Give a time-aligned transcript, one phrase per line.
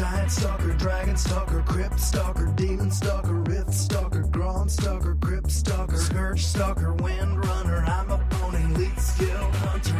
[0.00, 6.94] Giant Stalker, Dragon Stalker, Crypt Stalker, Demon Stalker, Rift Stalker, Gronnstalker, Crypt Stalker, Scourge Stalker,
[6.94, 7.84] Wind Runner.
[7.86, 9.98] I'm a pony, lead skill hunter.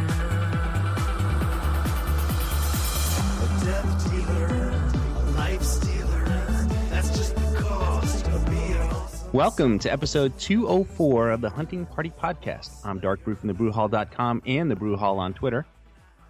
[3.37, 6.25] A death dealer, a life stealer.
[6.89, 9.29] That's just the cost of being awesome.
[9.33, 12.71] Welcome to episode 204 of the Hunting Party Podcast.
[12.83, 15.67] I'm Dark Brew from thebrewhall.com and the Brew Hall on Twitter.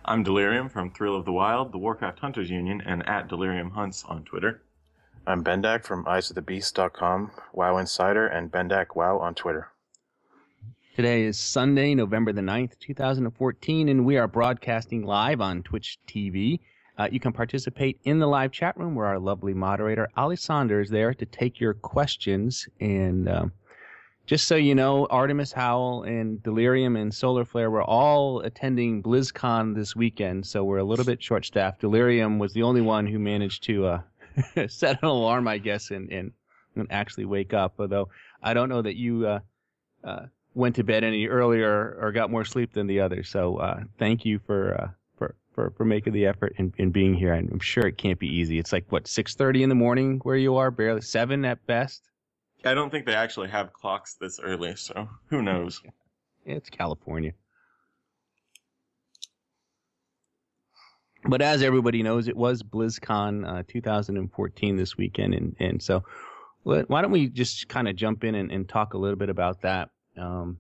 [0.04, 4.04] I'm Delirium from Thrill of the Wild, the Warcraft Hunters Union, and at Delirium Hunts
[4.06, 4.64] on Twitter.
[5.28, 9.68] I'm Bendak from eyesofthebeast.com, WoW Insider, and Bendak WoW on Twitter.
[10.96, 16.62] Today is Sunday, November the 9th, 2014, and we are broadcasting live on Twitch TV.
[16.98, 20.88] Uh, you can participate in the live chat room where our lovely moderator, Ali Saunders,
[20.88, 22.68] is there to take your questions.
[22.80, 23.52] And um,
[24.32, 29.76] just so you know, Artemis Howell and Delirium and Solar Flare were all attending BlizzCon
[29.76, 31.82] this weekend, so we're a little bit short staffed.
[31.82, 34.02] Delirium was the only one who managed to uh,
[34.70, 36.32] set an alarm, I guess, and, and,
[36.78, 37.74] and actually wake up.
[37.78, 38.08] Although
[38.42, 39.40] I don't know that you uh,
[40.06, 43.28] uh, went to bed any earlier or got more sleep than the others.
[43.28, 44.82] So uh, thank you for.
[44.82, 47.34] Uh, for, for, for making the effort and, and being here.
[47.34, 48.58] I'm sure it can't be easy.
[48.60, 52.11] It's like what six thirty in the morning where you are, barely seven at best.
[52.64, 55.82] I don't think they actually have clocks this early, so who knows?
[56.46, 57.34] It's California.
[61.26, 66.04] But as everybody knows, it was BlizzCon uh, 2014 this weekend, and and so
[66.64, 69.62] why don't we just kind of jump in and, and talk a little bit about
[69.62, 69.90] that?
[70.18, 70.58] Um,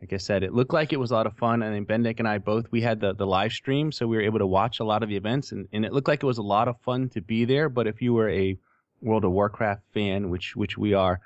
[0.00, 2.18] like I said, it looked like it was a lot of fun, and then Bendak
[2.18, 4.80] and I both we had the the live stream, so we were able to watch
[4.80, 6.80] a lot of the events, and, and it looked like it was a lot of
[6.80, 7.68] fun to be there.
[7.68, 8.56] But if you were a
[9.00, 11.20] World of Warcraft fan, which which we are,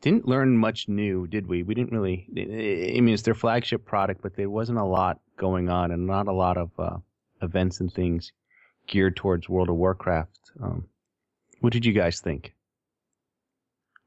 [0.00, 1.62] didn't learn much new, did we?
[1.62, 2.26] We didn't really.
[2.36, 6.28] I mean, it's their flagship product, but there wasn't a lot going on, and not
[6.28, 6.96] a lot of uh,
[7.42, 8.32] events and things
[8.86, 10.38] geared towards World of Warcraft.
[10.62, 10.84] Um,
[11.60, 12.52] what did you guys think?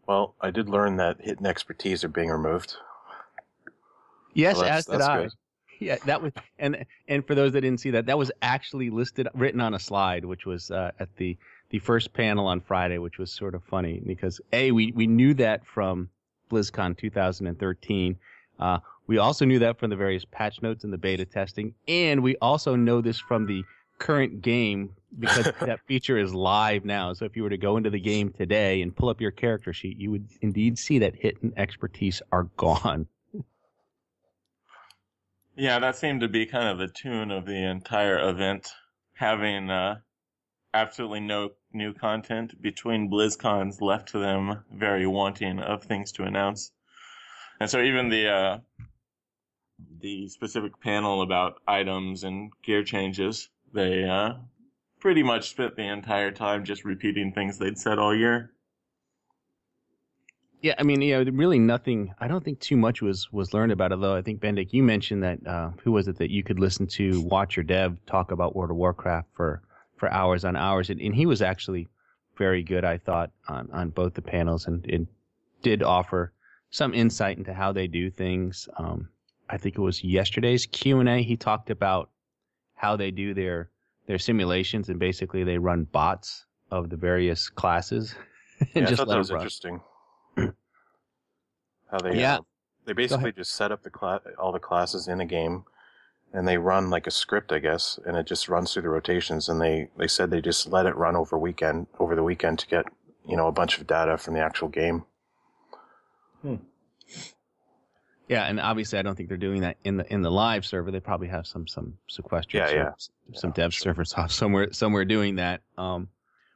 [0.07, 2.75] Well, I did learn that hit and expertise are being removed.
[4.33, 5.23] Yes, So as did I.
[5.23, 5.31] good.
[5.79, 9.27] Yeah, that was, and and for those that didn't see that, that was actually listed,
[9.35, 11.37] written on a slide, which was uh, at the
[11.69, 15.33] the first panel on Friday, which was sort of funny because a we we knew
[15.35, 16.09] that from
[16.49, 18.17] BlizzCon 2013.
[18.59, 22.21] Uh, we also knew that from the various patch notes and the beta testing, and
[22.23, 23.63] we also know this from the
[23.99, 27.13] current game because that feature is live now.
[27.13, 29.73] So if you were to go into the game today and pull up your character
[29.73, 33.07] sheet, you would indeed see that hit and expertise are gone.
[35.55, 38.69] Yeah, that seemed to be kind of the tune of the entire event,
[39.15, 39.95] having uh,
[40.77, 46.71] absolutely no new content between BlizzCons left them very wanting of things to announce.
[47.59, 48.57] And so even the uh,
[49.99, 54.33] the specific panel about items and gear changes, they uh,
[54.99, 58.51] pretty much spent the entire time just repeating things they'd said all year.
[60.61, 62.13] Yeah, I mean, you know, really nothing.
[62.19, 64.15] I don't think too much was was learned about it, though.
[64.15, 67.21] I think Bendak, you mentioned that uh, who was it that you could listen to
[67.21, 69.61] Watcher Dev talk about World of Warcraft for
[69.97, 71.87] for hours on hours, and, and he was actually
[72.37, 75.07] very good, I thought, on on both the panels, and it
[75.61, 76.31] did offer
[76.69, 78.69] some insight into how they do things.
[78.77, 79.09] Um,
[79.49, 81.21] I think it was yesterday's Q and A.
[81.23, 82.09] He talked about
[82.75, 83.69] how they do their
[84.05, 88.13] their simulations, and basically they run bots of the various classes
[88.59, 89.39] and Yeah, I just thought that was run.
[89.41, 89.81] interesting.
[91.89, 92.35] How they Yeah.
[92.37, 92.41] uh,
[92.85, 95.63] they basically just set up the cla- all the classes in a game,
[96.33, 99.49] and they run like a script, I guess, and it just runs through the rotations.
[99.49, 102.67] And they they said they just let it run over weekend over the weekend to
[102.67, 102.85] get
[103.27, 105.03] you know a bunch of data from the actual game.
[106.41, 106.55] Hmm.
[108.27, 110.91] Yeah, and obviously, I don't think they're doing that in the in the live server.
[110.91, 112.91] They probably have some some sequestered, Yeah, yeah.
[113.33, 113.83] some Yeah, dev sure.
[113.93, 115.61] servers off somewhere somewhere doing that.
[115.77, 116.09] Um,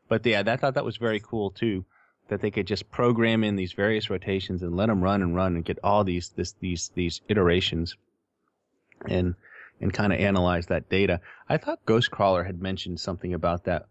[0.10, 1.86] but yeah, I thought that was very cool too,
[2.28, 5.56] that they could just program in these various rotations and let them run and run
[5.56, 7.96] and get all these this these these iterations,
[9.08, 9.36] and
[9.82, 11.20] and kind of analyze that data.
[11.50, 13.88] I thought Ghostcrawler had mentioned something about that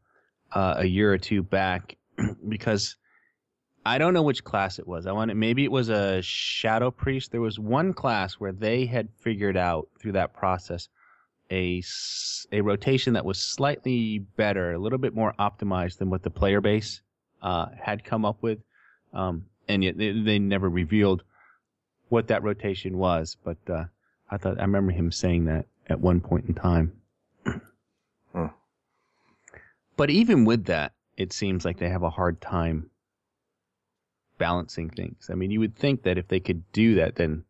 [0.52, 1.96] uh, a year or two back,
[2.48, 2.96] because
[3.84, 5.06] I don't know which class it was.
[5.06, 7.32] I want maybe it was a shadow priest.
[7.32, 10.88] There was one class where they had figured out through that process
[11.50, 11.82] a
[12.52, 16.60] a rotation that was slightly better, a little bit more optimized than what the player
[16.60, 17.00] base
[17.42, 18.58] uh, had come up with,
[19.12, 21.22] um, and yet they, they never revealed
[22.08, 23.36] what that rotation was.
[23.42, 23.84] But uh,
[24.30, 26.92] I thought I remember him saying that at one point in time.
[28.32, 28.46] Hmm.
[29.96, 32.88] But even with that, it seems like they have a hard time
[34.38, 35.28] balancing things.
[35.30, 37.44] I mean, you would think that if they could do that, then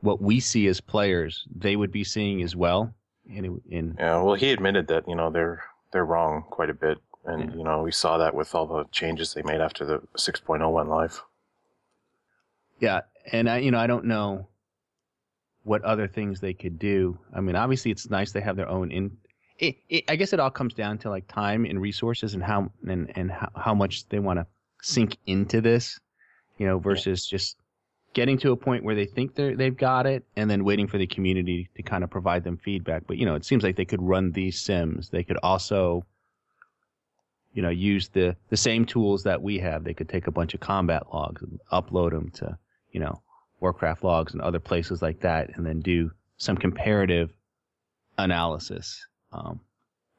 [0.00, 2.94] what we see as players, they would be seeing as well.
[3.30, 5.62] And, it, and Yeah, well, he admitted that you know they're
[5.92, 7.56] they're wrong quite a bit And Yeah.
[7.56, 10.88] you know, we saw that with all the changes they made after the 6.0 went
[10.88, 11.22] live.
[12.80, 14.48] Yeah, and I, you know, I don't know
[15.64, 17.18] what other things they could do.
[17.34, 19.16] I mean, obviously, it's nice they have their own in.
[19.58, 22.72] It, it, I guess it all comes down to like time and resources and how
[22.88, 24.46] and and how, how much they want to
[24.82, 25.98] sink into this,
[26.58, 27.56] you know, versus just
[28.14, 30.98] getting to a point where they think they they've got it and then waiting for
[30.98, 33.06] the community to kind of provide them feedback.
[33.06, 35.10] But you know, it seems like they could run these sims.
[35.10, 36.04] They could also
[37.54, 39.84] you know use the the same tools that we have.
[39.84, 42.58] They could take a bunch of combat logs and upload them to
[42.90, 43.22] you know
[43.62, 47.30] Warcraft logs and other places like that, and then do some comparative
[48.18, 49.06] analysis.
[49.32, 49.60] Um,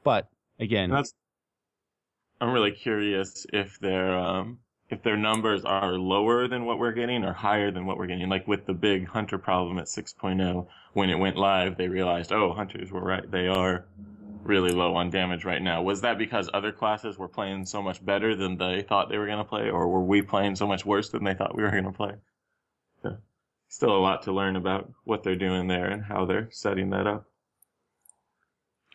[0.03, 0.27] but
[0.59, 1.13] again, That's.
[2.41, 4.59] I'm really curious if their um,
[4.89, 8.29] if their numbers are lower than what we're getting or higher than what we're getting.
[8.29, 12.53] Like with the big hunter problem at 6.0, when it went live, they realized, oh,
[12.53, 13.29] hunters were right.
[13.29, 13.85] They are
[14.43, 15.81] really low on damage right now.
[15.81, 19.25] Was that because other classes were playing so much better than they thought they were
[19.25, 21.71] going to play, or were we playing so much worse than they thought we were
[21.71, 22.13] going to play?
[23.73, 27.07] Still a lot to learn about what they're doing there and how they're setting that
[27.07, 27.25] up.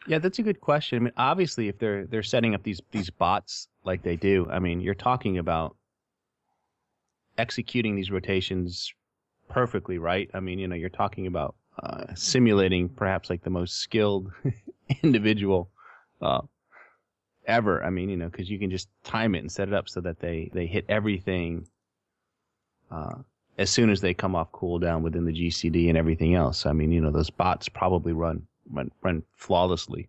[0.06, 0.98] Yeah, that's a good question.
[0.98, 4.60] I mean, obviously, if they're they're setting up these these bots like they do, I
[4.60, 5.74] mean, you're talking about
[7.38, 8.94] executing these rotations
[9.48, 10.30] perfectly, right?
[10.32, 14.30] I mean, you know, you're talking about uh, simulating perhaps like the most skilled
[15.02, 15.70] individual
[16.22, 16.42] uh,
[17.48, 17.82] ever.
[17.82, 20.00] I mean, you know, because you can just time it and set it up so
[20.02, 21.66] that they they hit everything
[22.92, 23.16] uh,
[23.58, 26.64] as soon as they come off cooldown within the GCD and everything else.
[26.64, 30.08] I mean, you know, those bots probably run run, run flawlessly.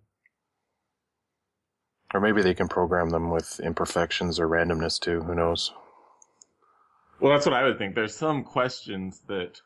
[2.14, 5.22] Or maybe they can program them with imperfections or randomness too.
[5.22, 5.74] Who knows?
[7.20, 7.96] Well, that's what I would think.
[7.96, 9.62] There's some questions that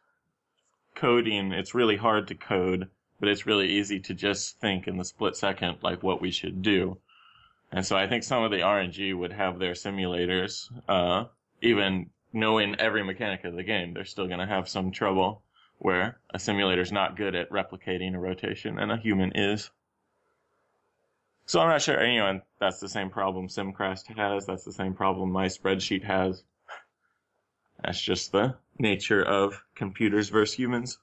[0.96, 2.90] coding, it's really hard to code,
[3.20, 6.62] but it's really easy to just think in the split second, like what we should
[6.62, 6.98] do.
[7.72, 11.26] And so I think some of the RNG would have their simulators, uh,
[11.62, 15.44] even knowing every mechanic of the game, they're still going to have some trouble
[15.78, 19.70] where a simulator's not good at replicating a rotation and a human is.
[21.46, 24.46] So I'm not sure, and that's the same problem Simcraft has.
[24.46, 26.44] That's the same problem my spreadsheet has.
[27.84, 31.00] That's just the nature of computers versus humans.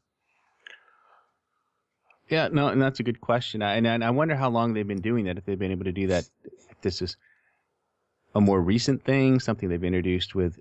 [2.31, 3.61] Yeah, no, and that's a good question.
[3.61, 5.37] I, and, and I wonder how long they've been doing that.
[5.37, 7.17] If they've been able to do that, if this is
[8.35, 10.59] a more recent thing, something they've introduced with,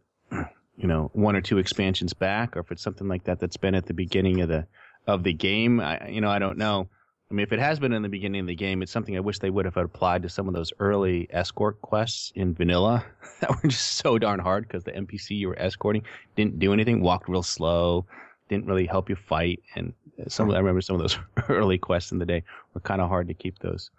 [0.80, 3.76] you know, one or two expansions back, or if it's something like that that's been
[3.76, 4.66] at the beginning of the
[5.08, 5.80] of the game.
[5.80, 6.88] I, you know, I don't know.
[7.30, 9.20] I mean, if it has been in the beginning of the game, it's something I
[9.20, 13.06] wish they would have applied to some of those early escort quests in vanilla
[13.42, 16.04] that were just so darn hard because the NPC you were escorting
[16.36, 18.06] didn't do anything, walked real slow,
[18.48, 19.94] didn't really help you fight, and
[20.28, 22.44] some I remember some of those early quests in the day
[22.74, 23.92] were kind of hard to keep those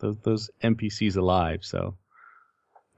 [0.00, 1.64] those those NPCs alive.
[1.64, 1.96] So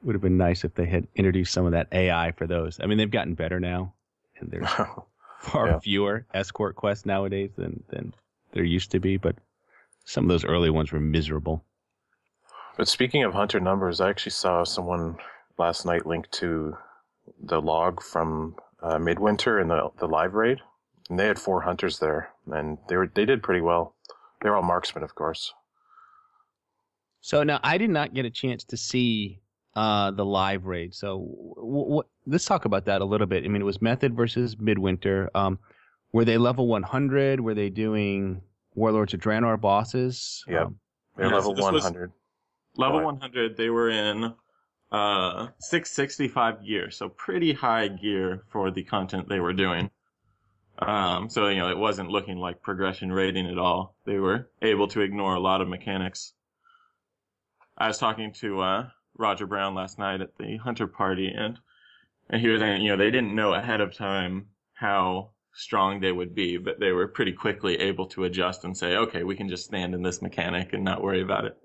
[0.02, 2.78] would have been nice if they had introduced some of that AI for those.
[2.80, 3.94] I mean, they've gotten better now,
[4.38, 4.68] and there's
[5.40, 5.78] far Yeah.
[5.80, 8.14] fewer escort quests nowadays than than
[8.52, 9.16] there used to be.
[9.16, 9.36] But
[10.04, 11.64] some of those early ones were miserable.
[12.76, 15.16] But speaking of hunter numbers, I actually saw someone
[15.58, 16.76] last night link to
[17.42, 20.60] the log from uh, Midwinter and the the live raid,
[21.10, 23.94] and they had four hunters there, and they were they did pretty well.
[24.40, 25.52] They're all marksmen, of course.
[27.20, 29.39] So now I did not get a chance to see
[29.76, 30.94] uh, the live raid.
[30.94, 31.18] So
[31.56, 33.44] w- w- let's talk about that a little bit.
[33.44, 35.30] I mean, it was Method versus Midwinter.
[35.34, 35.58] Um,
[36.12, 37.40] were they level 100?
[37.40, 38.42] Were they doing
[38.74, 40.44] Warlords of Draenor bosses?
[40.48, 40.62] Yep.
[40.66, 40.78] Um,
[41.16, 42.12] They're Yeah, level this was- 100.
[42.76, 44.32] Level 100, they were in
[44.92, 49.90] uh, 665 gear, so pretty high gear for the content they were doing.
[50.78, 53.96] Um, so, you know, it wasn't looking like progression rating at all.
[54.06, 56.32] They were able to ignore a lot of mechanics.
[57.76, 61.58] I was talking to uh, Roger Brown last night at the Hunter party, and
[62.28, 66.12] and he was saying, you know, they didn't know ahead of time how strong they
[66.12, 69.48] would be, but they were pretty quickly able to adjust and say, okay, we can
[69.48, 71.56] just stand in this mechanic and not worry about it.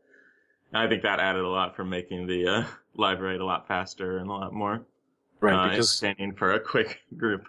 [0.73, 3.67] And I think that added a lot for making the uh, live raid a lot
[3.67, 4.85] faster and a lot more
[5.39, 7.45] Right, uh, because entertaining for a quick group.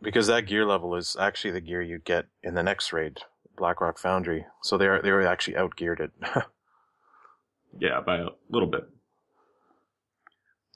[0.00, 3.18] because that gear level is actually the gear you get in the next raid,
[3.56, 4.46] Blackrock Foundry.
[4.62, 6.10] So they are they were actually outgeared it.
[7.78, 8.88] Yeah, by a little bit.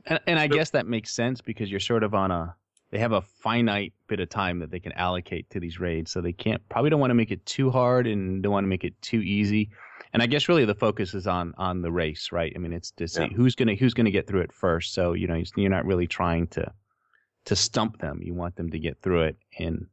[0.07, 0.53] And, and I Yep.
[0.53, 2.55] guess that makes sense because you're sort of on a.
[2.91, 6.21] They have a finite bit of time that they can allocate to these raids, so
[6.21, 8.83] they can't probably don't want to make it too hard and don't want to make
[8.83, 9.71] it too easy.
[10.13, 12.53] And I guess really the focus is on on the race, right?
[12.55, 13.29] I mean, it's to see Yeah.
[13.29, 14.93] who's gonna who's gonna get through it first.
[14.93, 16.73] So you know you're not really trying to
[17.45, 18.21] to stump them.
[18.23, 19.87] You want them to get through it in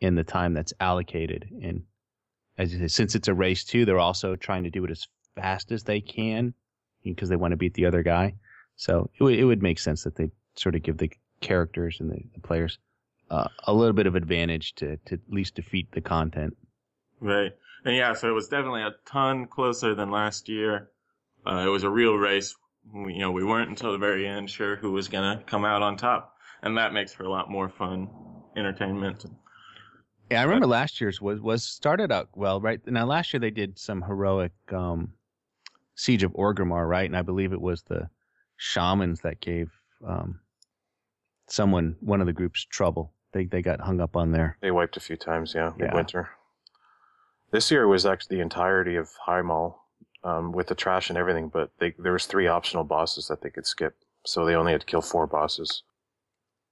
[0.00, 1.48] in the time that's allocated.
[1.62, 1.84] And
[2.58, 5.06] as you say, since it's a race too, they're also trying to do it as
[5.36, 6.52] fast as they can
[7.04, 8.34] because they want to beat the other guy.
[8.80, 12.10] So it would it would make sense that they sort of give the characters and
[12.10, 12.78] the, the players
[13.30, 16.56] uh, a little bit of advantage to to at least defeat the content.
[17.20, 17.52] Right.
[17.84, 20.88] And yeah, so it was definitely a ton closer than last year.
[21.46, 22.56] Uh, it was a real race.
[22.90, 25.66] We, you know, we weren't until the very end sure who was going to come
[25.66, 26.36] out on top.
[26.62, 28.08] And that makes for a lot more fun
[28.56, 29.26] entertainment.
[30.30, 32.80] Yeah, I remember last year's was was started out well, right?
[32.86, 35.12] Now last year they did some heroic um,
[35.96, 37.04] siege of Orgrimmar, right?
[37.04, 38.08] And I believe it was the
[38.60, 39.70] shamans that gave
[40.06, 40.38] um,
[41.48, 43.12] someone one of the groups trouble.
[43.32, 44.58] They they got hung up on there.
[44.60, 45.86] They wiped a few times, yeah, Yeah.
[45.86, 46.30] midwinter.
[47.52, 49.76] This year was actually the entirety of Highmaul,
[50.22, 53.50] um, with the trash and everything, but they, there was three optional bosses that they
[53.50, 55.82] could skip, so they only had to kill four bosses.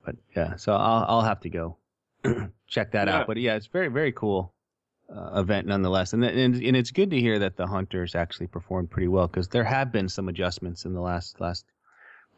[0.05, 1.79] But yeah, so I'll I'll have to go
[2.69, 3.21] check that Yeah.
[3.21, 3.27] out.
[3.27, 4.53] But yeah, it's very very cool
[5.11, 8.91] uh, event nonetheless, and, and and it's good to hear that the hunters actually performed
[8.91, 11.65] pretty well because there have been some adjustments in the last last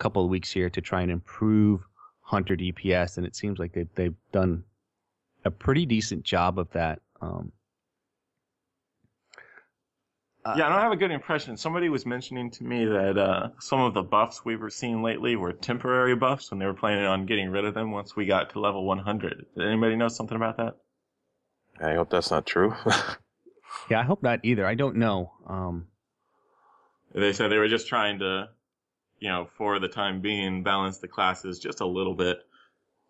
[0.01, 1.87] couple of weeks here to try and improve
[2.23, 4.65] hunter DPS, and it seems like they've they've done
[5.45, 7.01] a pretty decent job of that.
[7.21, 7.53] Um,
[10.45, 11.57] uh, Yeah, I don't have a good impression.
[11.57, 15.37] Somebody was mentioning to me that uh, some of the buffs we were seeing lately
[15.37, 18.51] were temporary buffs, and they were planning on getting rid of them once we got
[18.51, 19.47] to level 100.
[19.57, 20.77] Did anybody know something about that?
[21.83, 22.75] I hope that's not true.
[23.91, 24.67] yeah, I hope not either.
[24.67, 25.33] I don't know.
[25.47, 25.89] Um,
[27.15, 28.49] They said they were just trying to,
[29.21, 32.39] you know, for the time being, balance the classes just a little bit,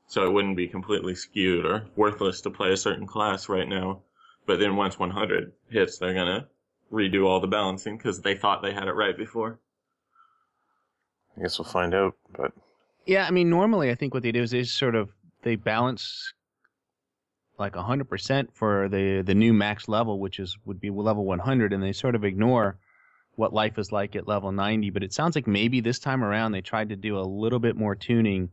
[0.08, 4.02] so it wouldn't be completely skewed or worthless to play a certain class right now.
[4.46, 6.48] But then once 100 hits, they're gonna
[6.92, 9.60] redo all the balancing because they thought they had it right before.
[11.36, 12.52] I guess we'll find out, but
[13.06, 15.10] Yeah, I mean, normally I think what they do is they just sort of
[15.42, 16.34] they balance
[17.58, 21.82] like 100% for the the new max level, which is would be level 100, and
[21.82, 22.78] they sort of ignore
[23.40, 24.90] what life is like at level 90.
[24.90, 27.74] But it sounds like maybe this time around they tried to do a little bit
[27.74, 28.50] more tuning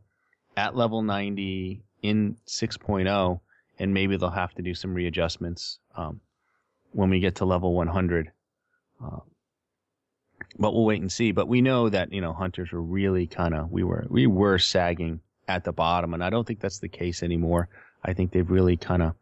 [0.56, 3.40] at level 90 in 6.0,
[3.78, 6.20] and maybe they'll have to do some readjustments um,
[6.92, 8.32] when we get to level 100.
[9.04, 9.18] Uh,
[10.58, 11.32] but we'll wait and see.
[11.32, 14.58] But we know that you know hunters were really kind of we were we were
[14.58, 17.68] sagging at the bottom, and I don't think that's the case anymore.
[18.04, 19.14] I think they've really kind of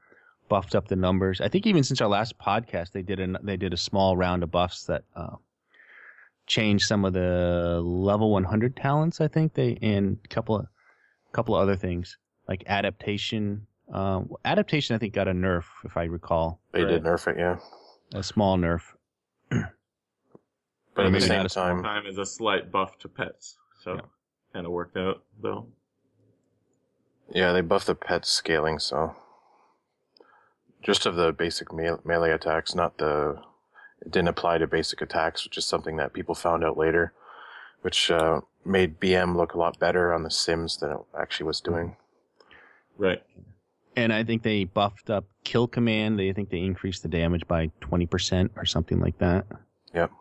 [0.49, 1.41] buffed up the numbers.
[1.41, 4.45] I think even since our last podcast, they did a they did a small round
[4.45, 5.37] of buffs that uh,
[6.47, 9.21] changed some of the level 100 talents.
[9.21, 10.67] I think they and a couple of
[11.33, 12.17] couple of other things
[12.49, 13.67] like adaptation.
[13.93, 17.13] Uh, adaptation, I think, got a nerf if I recall, they did Right.
[17.15, 17.59] nerf it, yeah.
[18.15, 18.83] a small nerf.
[19.51, 23.09] But Or at the same not a small time, Time is a slight buff to
[23.09, 24.01] pets, so Yeah.
[24.55, 25.67] kind of worked out though.
[27.29, 29.15] yeah, they buffed the pet scaling, so
[30.83, 33.43] just of the basic me- melee attacks, not the.
[34.07, 37.13] It didn't apply to basic attacks, which is something that people found out later,
[37.83, 41.61] which uh, made BM look a lot better on the Sims than it actually was
[41.61, 41.97] doing.
[42.97, 43.21] Right.
[43.97, 46.19] And I think they buffed up kill command.
[46.19, 49.45] They think they increased the damage by 20% or something like that.
[49.93, 50.13] Yep.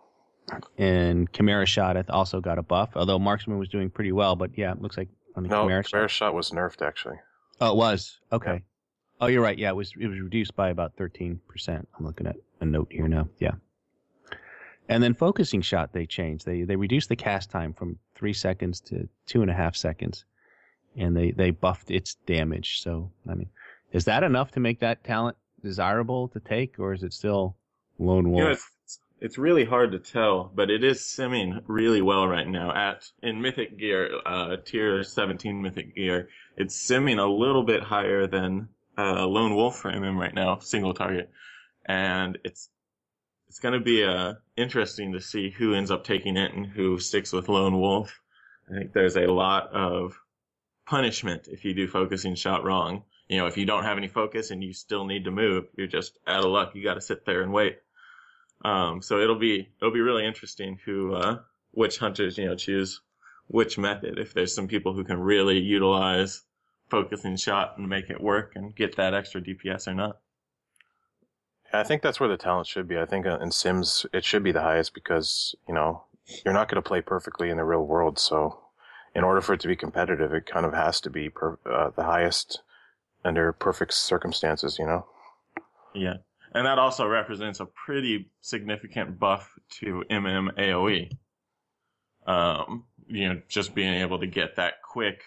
[0.77, 4.35] And Chimera shot also got a buff, although marksman was doing pretty well.
[4.35, 6.27] But yeah, it looks like on the No, Chimera, Chimera shot.
[6.27, 7.17] shot was nerfed actually.
[7.61, 8.63] Oh, it was okay.
[9.21, 9.57] Oh, you're right.
[9.57, 11.39] Yeah, it was it was reduced by about 13%.
[11.67, 13.27] I'm looking at a note here now.
[13.39, 13.51] Yeah.
[14.87, 16.45] And then focusing shot they changed.
[16.45, 20.25] They they reduced the cast time from three seconds to two and a half seconds,
[20.95, 22.81] and they they buffed its damage.
[22.81, 23.49] So I mean,
[23.91, 27.55] is that enough to make that talent desirable to take, or is it still
[27.97, 28.39] lone wolf?
[28.39, 32.47] You know, it's, it's really hard to tell, but it is simming really well right
[32.47, 32.71] now.
[32.71, 38.27] At in Mythic Gear, uh, tier 17 Mythic Gear, it's simming a little bit higher
[38.27, 41.31] than uh, Lone Wolf for MM right now, single target,
[41.85, 42.69] and it's
[43.55, 46.99] it's going to be uh, interesting to see who ends up taking it and who
[46.99, 48.19] sticks with Lone Wolf.
[48.69, 50.19] I think there's a lot of
[50.85, 53.03] punishment if you do focusing shot wrong.
[53.29, 55.87] You know, if you don't have any focus and you still need to move, you're
[55.87, 56.75] just out of luck.
[56.75, 57.77] You got to sit there and wait.
[58.65, 61.39] Um, so it'll be it'll be really interesting who uh,
[61.71, 62.99] which hunters you know choose
[63.47, 64.19] which method.
[64.19, 66.43] If there's some people who can really utilize
[66.89, 70.19] focusing shot and make it work and get that extra DPS or not.
[71.79, 72.97] I think that's where the talent should be.
[72.97, 76.03] I think uh, in Sims it should be the highest because you know
[76.43, 78.19] you're not going to play perfectly in the real world.
[78.19, 78.59] So
[79.15, 81.91] in order for it to be competitive, it kind of has to be per, uh,
[81.95, 82.61] the highest
[83.23, 84.77] under perfect circumstances.
[84.79, 85.05] You know.
[85.93, 86.15] Yeah.
[86.55, 89.51] And that also represents a pretty significant buff
[89.81, 91.11] to MM AoE.
[92.25, 95.21] Um, you know, just being able to get that quick,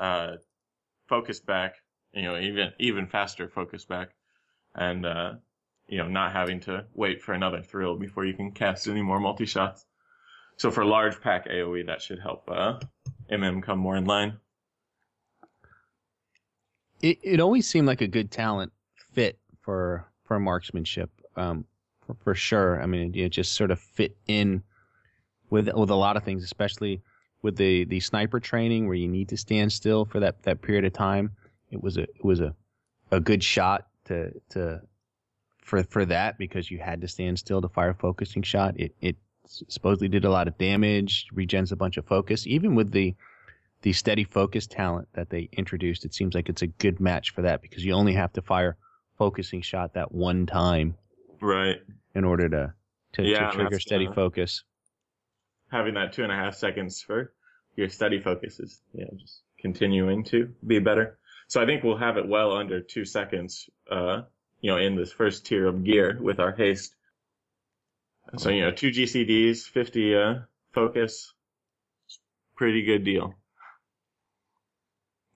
[0.00, 0.32] uh,
[1.08, 1.76] focus back,
[2.12, 4.10] you know, even, even faster focus back
[4.74, 5.34] and, uh,
[5.92, 9.20] you know, not having to wait for another thrill before you can cast any more
[9.20, 9.84] multi shots.
[10.56, 12.80] so for large pack AOE, that should help uh,
[13.30, 14.38] MM come more in line.
[17.02, 18.72] It it always seemed like a good talent
[19.12, 21.66] fit for for marksmanship, um,
[22.06, 22.80] for, for sure.
[22.80, 24.62] I mean, it, it just sort of fit in
[25.50, 27.02] with with a lot of things, especially
[27.42, 30.86] with the the sniper training where you need to stand still for that that period
[30.86, 31.32] of time.
[31.70, 32.54] It was a it was a
[33.10, 34.80] a good shot to to
[35.62, 38.78] for for that because you had to stand still to fire a focusing shot.
[38.78, 39.16] It it
[39.46, 42.46] supposedly did a lot of damage, regens a bunch of focus.
[42.46, 43.14] Even with the
[43.82, 47.42] the steady focus talent that they introduced, it seems like it's a good match for
[47.42, 48.76] that because you only have to fire
[49.18, 50.96] focusing shot that one time
[51.40, 51.78] Right.
[52.14, 52.74] in order to
[53.14, 54.64] to, Yeah, to trigger steady uh, focus.
[55.70, 57.32] Having that two and a half seconds for
[57.76, 61.18] your steady focus is, yeah, just continuing to be better.
[61.48, 64.22] So I think we'll have it well under two seconds, uh,
[64.62, 66.94] you know, in this first tier of gear with our haste.
[68.38, 70.34] So, you know, two GCDs, 50, uh,
[70.72, 71.34] focus.
[72.56, 73.34] Pretty good deal.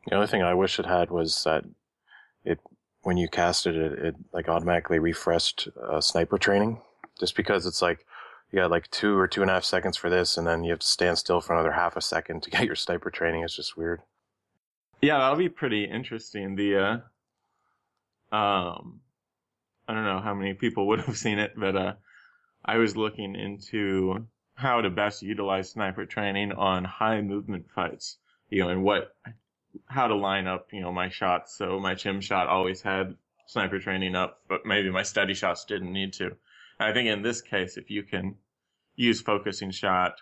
[0.06, 1.64] The only thing I wish it had was that
[2.44, 2.60] it
[3.02, 6.80] when you casted it, it like automatically refreshed uh, sniper training.
[7.18, 8.06] Just because it's like
[8.52, 10.70] you got like two or two and a half seconds for this, and then you
[10.70, 13.42] have to stand still for another half a second to get your sniper training.
[13.42, 14.02] It's just weird.
[15.02, 16.54] Yeah, that'll be pretty interesting.
[16.54, 17.02] The
[18.32, 19.00] uh um
[19.88, 21.94] I don't know how many people would have seen it, but uh
[22.64, 28.18] I was looking into how to best utilize sniper training on high movement fights.
[28.50, 29.14] You know, and what
[29.86, 31.56] how to line up, you know, my shots.
[31.56, 33.16] So my chim shot always had
[33.46, 36.36] sniper training up, but maybe my steady shots didn't need to.
[36.80, 38.36] I think in this case if you can
[38.96, 40.20] use focusing shot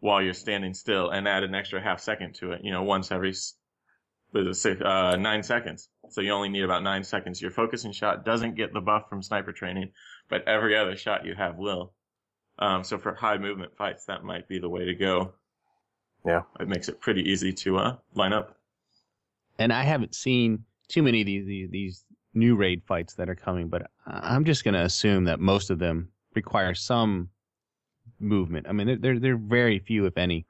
[0.00, 3.10] while you're standing still and add an extra half second to it, you know, once
[3.10, 3.34] every
[4.28, 5.88] s- was it six, uh, nine seconds.
[6.08, 7.40] So you only need about nine seconds.
[7.42, 9.90] Your focusing shot doesn't get the buff from sniper training,
[10.28, 11.92] but every other shot you have will.
[12.58, 15.34] Um, so for high movement fights, that might be the way to go.
[16.24, 16.42] Yeah.
[16.58, 18.56] It makes it pretty easy to uh, line up.
[19.58, 23.34] And I haven't seen too many of these these, these new raid fights that are
[23.34, 27.30] coming, but I- I'm just going to assume that most of them require some
[28.20, 28.66] movement.
[28.68, 30.46] I mean, there there there are very few, if any,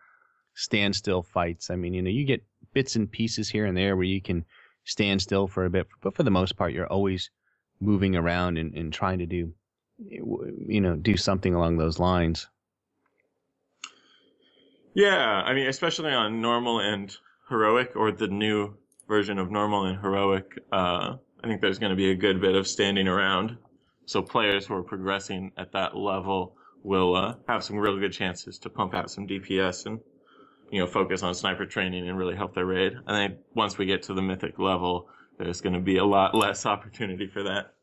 [0.55, 1.71] standstill fights.
[1.71, 2.45] I mean, you know, you get
[2.77, 4.45] bits and pieces here and there where you can
[4.85, 7.31] stand still for a bit, but for the most part, you're always
[7.81, 9.51] moving around and, and trying to do,
[9.99, 12.49] you know, do something along those lines.
[14.93, 17.17] Yeah, I mean, especially on normal and
[17.49, 18.75] heroic, or the new
[19.09, 22.55] version of normal and heroic, uh, I think there's going to be a good bit
[22.55, 23.57] of standing around.
[24.05, 28.59] So players who are progressing at that level will uh, have some real good chances
[28.59, 29.99] to pump out some DPS and
[30.71, 32.95] you know focus on sniper training and really help their raid.
[33.07, 36.35] I think once we get to the mythic level, there's going to be a lot
[36.35, 37.75] less opportunity for that.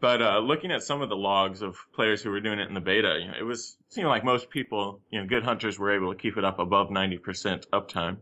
[0.00, 2.74] But uh, looking at some of the logs of players who were doing it in
[2.74, 5.78] the beta, you know, it was it seemed like most people, you know, good hunters
[5.78, 8.18] were able to keep it up above 90% uptime.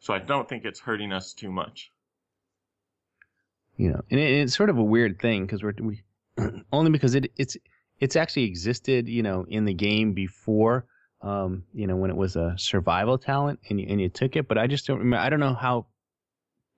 [0.00, 1.90] So I don't think it's hurting us too much.
[3.76, 6.02] you know, and it, it's sort of a weird thing because we're we
[6.72, 7.56] only because it it's
[7.98, 10.86] it's actually existed, you know, in the game before,
[11.22, 14.48] um, you know, when it was a survival talent and you, and you took it,
[14.48, 15.24] but I just don't remember.
[15.24, 15.86] I don't know how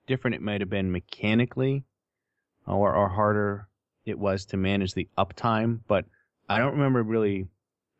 [0.07, 1.85] different it might have been mechanically,
[2.67, 3.67] or or harder
[4.05, 6.05] it was to manage the uptime, but
[6.49, 7.47] I don't remember really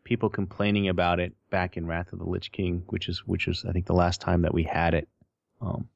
[0.04, 3.66] people complaining about it back in Wrath of the Lich King, which is which was
[3.68, 5.08] I think the last time that we had it.
[5.62, 5.88] Um,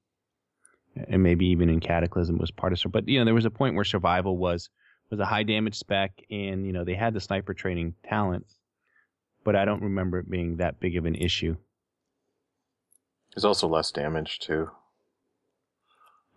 [0.96, 2.92] and maybe even in Cataclysm was part of it.
[2.92, 4.70] But you know, there was a point where survival was
[5.10, 8.46] was a high damage spec, and you know they had the sniper training talent,
[9.48, 11.56] but I don't remember it being that big of an issue.
[13.34, 14.70] There's also less damage too.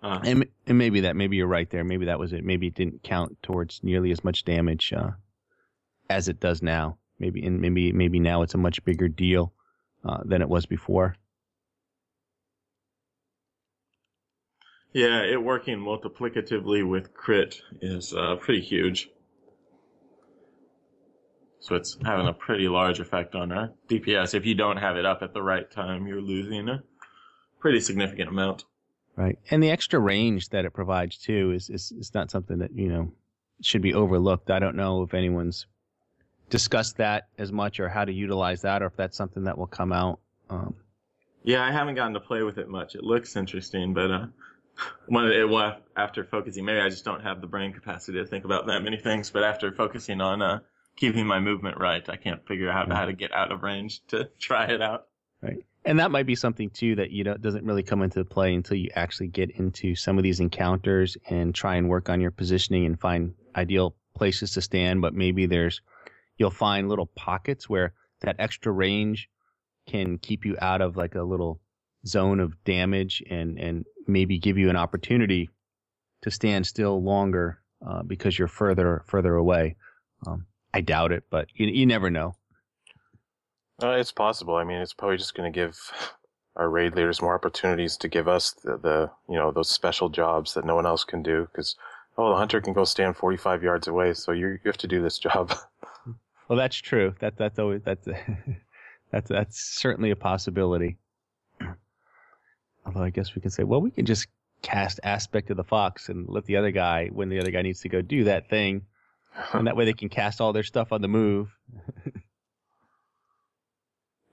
[0.00, 1.82] Uh, And and maybe that maybe you're right there.
[1.82, 2.44] Maybe that was it.
[2.44, 5.10] Maybe it didn't count towards nearly as much damage uh,
[6.08, 6.98] as it does now.
[7.18, 9.52] Maybe and maybe maybe now it's a much bigger deal
[10.04, 11.16] uh, than it was before.
[14.92, 19.10] yeah, it working multiplicatively with crit is uh, pretty huge.
[21.60, 24.34] So it's having a pretty large effect on our DPS.
[24.34, 26.82] If you don't have it up at the right time, you're losing a
[27.60, 28.64] pretty significant amount.
[29.14, 29.38] Right.
[29.50, 32.88] And the extra range that it provides too is, is, is not something that, you
[32.88, 33.12] know,
[33.60, 34.50] should be overlooked.
[34.50, 35.66] I don't know if anyone's
[36.48, 39.66] discussed that as much or how to utilize that or if that's something that will
[39.66, 40.20] come out.
[40.48, 40.74] Um,
[41.44, 42.94] Yeah, I haven't gotten to play with it much.
[42.94, 44.26] It looks interesting, but uh,
[45.08, 48.46] when it well, after focusing, maybe I just don't have the brain capacity to think
[48.46, 49.30] about that many things.
[49.30, 50.60] But after focusing on uh,
[51.00, 54.28] keeping my movement right, I can't figure out how to get out of range to
[54.38, 55.06] try it out.
[55.42, 55.64] right.
[55.82, 58.76] And that might be something too that, you know, doesn't really come into play until
[58.76, 62.84] you actually get into some of these encounters and try and work on your positioning
[62.84, 65.00] and find ideal places to stand.
[65.00, 65.80] But maybe there's,
[66.36, 69.30] you'll find little pockets where that extra range
[69.88, 71.60] can keep you out of like a little
[72.06, 75.50] zone of damage and and maybe give you an opportunity
[76.22, 79.76] to stand still longer uh, because you're further further away.
[80.26, 82.34] Um, I doubt it, but you you never know.
[83.82, 84.56] Uh, it's possible.
[84.56, 85.78] I mean, it's probably just going to give
[86.56, 90.54] our raid leaders more opportunities to give us the, the you know those special jobs
[90.54, 91.76] that no one else can do because
[92.18, 95.00] oh the hunter can go stand 45 yards away so you you have to do
[95.00, 95.54] this job
[96.50, 97.14] Well, that's true.
[97.20, 98.08] That that's always that's
[99.12, 100.98] that's that's certainly a possibility.
[102.86, 104.26] Although I guess we can say, well, we can just
[104.60, 107.80] cast aspect of the fox and let the other guy when the other guy needs
[107.82, 108.82] to go do that thing,
[109.52, 111.56] and that way they can cast all their stuff on the move.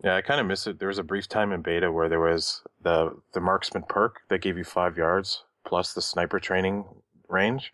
[0.03, 0.79] yeah i kind of miss it.
[0.79, 4.41] There was a brief time in beta where there was the the marksman perk that
[4.41, 6.85] gave you five yards plus the sniper training
[7.27, 7.73] range.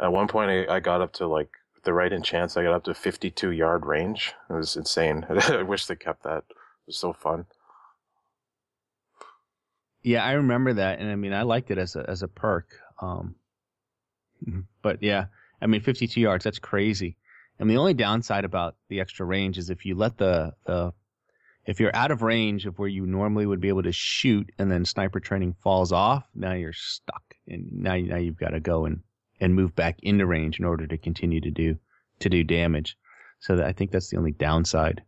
[0.00, 1.50] At one point i, I got up to like
[1.84, 4.34] the right in chance i got up to 52 yard range.
[4.48, 5.26] It was insane.
[5.30, 6.44] I wish they kept that.
[6.48, 7.46] It was so fun.
[10.02, 12.74] Yeah, I remember that, and I mean, I liked it as a as a perk.
[13.00, 13.36] Um,
[14.82, 15.26] but yeah,
[15.62, 17.16] I mean, 52 yards, that's crazy.
[17.58, 20.92] And the only downside about the extra range is if you let the the
[21.64, 24.68] if you're out of range of where you normally would be able to shoot, and
[24.70, 28.84] then sniper training falls off, now you're stuck, and now now you've got to go
[28.86, 29.00] and
[29.40, 31.76] and move back into range in order to continue to do
[32.20, 32.96] to do damage.
[33.40, 35.02] So that, I think that's the only downside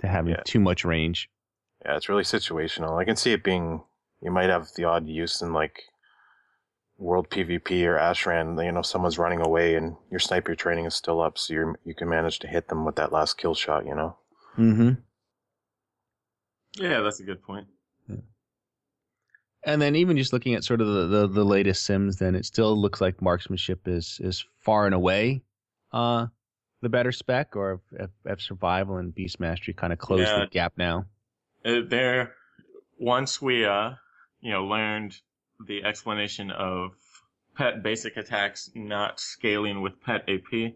[0.00, 0.42] to having Yeah.
[0.44, 1.28] too much range.
[1.84, 3.82] yeah it's really situational i can see it being
[4.22, 5.82] you might have the odd use in like
[6.96, 11.20] world pvp or ashran you know someone's running away and your sniper training is still
[11.20, 13.94] up so you you can manage to hit them with that last kill shot you
[13.94, 14.16] know
[14.56, 14.90] Mm-hmm.
[16.76, 17.66] Yeah, that's a good point.
[19.66, 22.44] And then even just looking at sort of the, the, the latest Sims, then it
[22.44, 25.42] still looks like marksmanship is is far and away
[25.92, 26.26] uh,
[26.82, 30.40] the better spec, or if, if, if survival and beast mastery kind of close Yeah.
[30.40, 31.06] the gap now.
[31.64, 32.34] Uh, there,
[32.98, 33.92] once we, uh,
[34.40, 35.16] you know, learned
[35.66, 36.92] the explanation of
[37.56, 40.74] pet basic attacks not scaling with pet AP,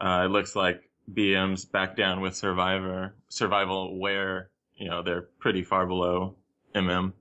[0.00, 5.62] uh, it looks like BM's back down with survivor survival where you know they're pretty
[5.62, 6.36] far below
[6.74, 7.12] MM.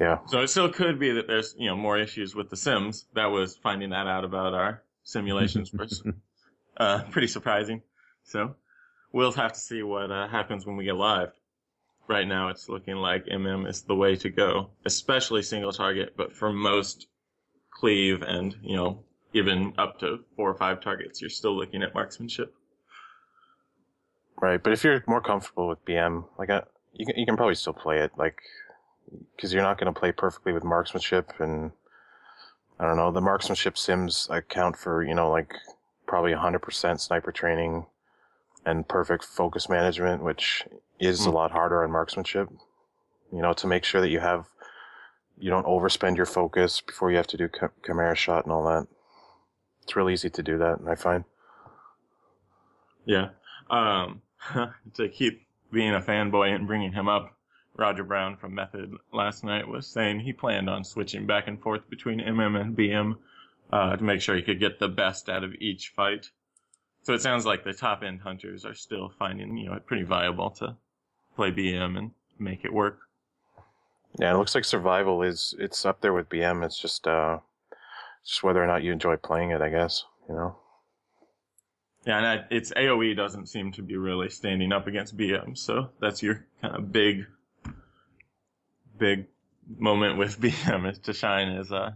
[0.00, 3.06] yeah So it still could be that there's you know more issues with the Sims.
[3.14, 6.02] That was finding that out about our simulations was
[6.76, 7.82] uh, pretty surprising.
[8.24, 8.56] So
[9.12, 11.32] we'll have to see what uh, happens when we get live.
[12.08, 16.14] Right now, it's looking like MM is the way to go, especially single target.
[16.16, 17.06] But for most
[17.70, 21.94] cleave and you know even up to four or five targets, you're still looking at
[21.94, 22.54] marksmanship.
[24.40, 26.62] Right, but if you're more comfortable with BM, like I,
[26.92, 28.40] you can you can probably still play it, like
[29.36, 31.70] because you're not going to play perfectly with marksmanship, and
[32.78, 35.54] I don't know the marksmanship sims account for you know like
[36.06, 37.86] probably 100% sniper training
[38.64, 40.64] and perfect focus management, which
[40.98, 41.36] is a Hmm.
[41.36, 42.48] lot harder on marksmanship.
[43.32, 44.46] You know, to make sure that you have
[45.38, 48.64] you don't overspend your focus before you have to do chi- chimera shot and all
[48.64, 48.86] that.
[49.82, 51.24] It's real easy to do that, I find.
[53.04, 53.30] Yeah.
[53.70, 54.22] Um,
[54.94, 57.36] to keep being a fanboy and bringing him up,
[57.74, 61.88] Roger Brown from Method last night was saying he planned on switching back and forth
[61.88, 63.16] between MM and BM
[63.72, 66.30] uh, to make sure he could get the best out of each fight.
[67.02, 70.04] So it sounds like the top end hunters are still finding you know it pretty
[70.04, 70.76] viable to
[71.36, 72.98] play BM and make it work.
[74.18, 76.64] Yeah, it looks like survival is it's up there with BM.
[76.64, 77.38] It's just uh
[78.24, 80.04] just whether or not you enjoy playing it, I guess.
[80.28, 80.56] You know.
[82.06, 85.90] Yeah, and I, its AOE doesn't seem to be really standing up against BM, so
[86.00, 87.26] that's your kind of big,
[88.98, 89.26] big
[89.78, 91.92] moment with BM is to shine is uh,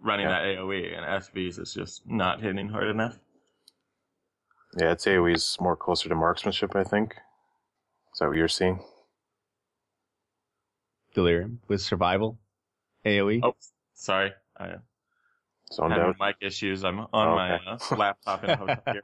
[0.00, 0.32] running Yeah.
[0.40, 3.18] that AOE, and SVs is just not hitting hard enough.
[4.76, 7.14] Yeah, its AoE is more closer to marksmanship, I think.
[8.12, 8.80] Is that what you're seeing?
[11.14, 12.38] Delirium with survival,
[13.04, 13.40] AOE.
[13.42, 13.54] Oh,
[13.94, 14.76] sorry, I
[15.72, 16.16] Zoned having out.
[16.20, 16.84] mic issues.
[16.84, 17.64] I'm on Oh, my okay.
[17.90, 19.02] uh, laptop in the hotel here.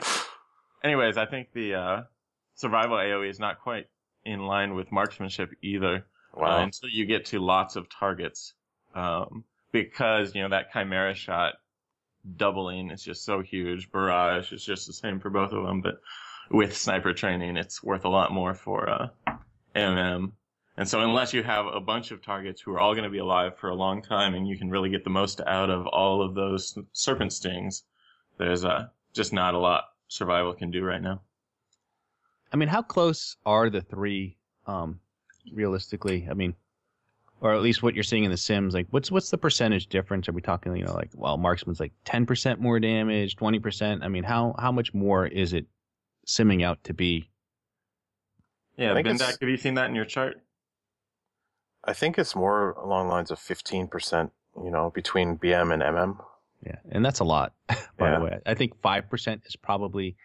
[0.84, 2.02] Anyways, I think the uh,
[2.54, 3.86] survival AOE is not quite
[4.24, 6.04] in line with marksmanship either.
[6.36, 8.54] uh, until you get to lots of targets.
[8.94, 11.54] Um, because, you know, that Chimera shot
[12.36, 13.90] doubling is just so huge.
[13.90, 16.00] Barrage is just the same for both of them, but
[16.50, 19.08] with sniper training, it's worth a lot more for uh,
[19.74, 20.32] MM.
[20.76, 23.18] And so, unless you have a bunch of targets who are all going to be
[23.18, 26.20] alive for a long time and you can really get the most out of all
[26.20, 27.84] of those serpent stings,
[28.38, 31.20] there's uh, just not a lot survival can do right now.
[32.52, 34.36] I mean, how close are the three?
[34.66, 35.00] Um,
[35.52, 36.54] realistically, I mean,
[37.44, 38.72] or at least what you're seeing in the Sims.
[38.72, 40.28] Like, what's what's the percentage difference?
[40.28, 44.02] Are we talking, you know, like, well, marksman's like 10% more damage, 20%?
[44.02, 45.66] I mean, how how much more is it
[46.26, 47.28] simming out to be?
[48.78, 50.40] Yeah, I think Bendak, it's- have you seen that in your chart?
[51.84, 54.30] I think it's more along the lines of 15%,
[54.64, 56.16] you know, between BM and MM.
[56.64, 57.76] Yeah, and that's a lot, by
[58.10, 58.18] Yeah.
[58.18, 58.38] the way.
[58.46, 60.16] I think five percent is probably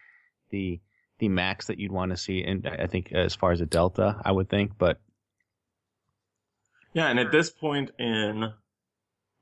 [0.48, 0.80] the
[1.18, 4.18] the max that you'd want to see, and I think as far as a delta,
[4.24, 4.78] I would think.
[4.78, 5.02] But
[6.92, 8.52] Yeah, and at this point in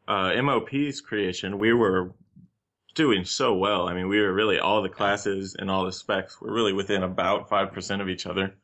[0.07, 2.13] uh, MOP's creation, we were
[2.95, 3.89] doing so well.
[3.89, 7.03] I mean, we were really all the classes and all the specs were really within
[7.03, 8.55] about five percent of each other.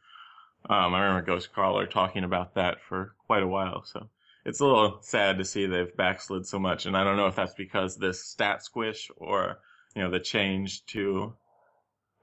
[0.68, 3.84] Um, I remember Ghostcrawler talking about that for quite a while.
[3.84, 4.08] So
[4.44, 7.36] it's a little sad to see they've backslid so much, and I don't know if
[7.36, 9.60] that's because this stat squish or
[9.94, 11.34] you know the change to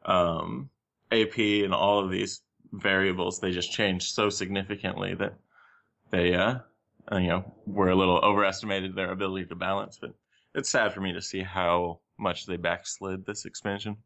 [0.05, 0.69] um,
[1.11, 3.39] AP and all of these variables.
[3.39, 5.35] They just changed so significantly that
[6.11, 6.59] they uh,
[7.11, 10.11] uh, you know were a little overestimated their ability to balance but
[10.53, 13.97] it's sad for me to see how much they backslid this expansion.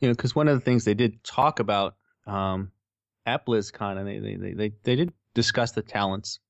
[0.00, 2.70] You know, because one of the things they did talk about um,
[3.24, 6.40] at BlizzCon, and they, they they they did discuss the talents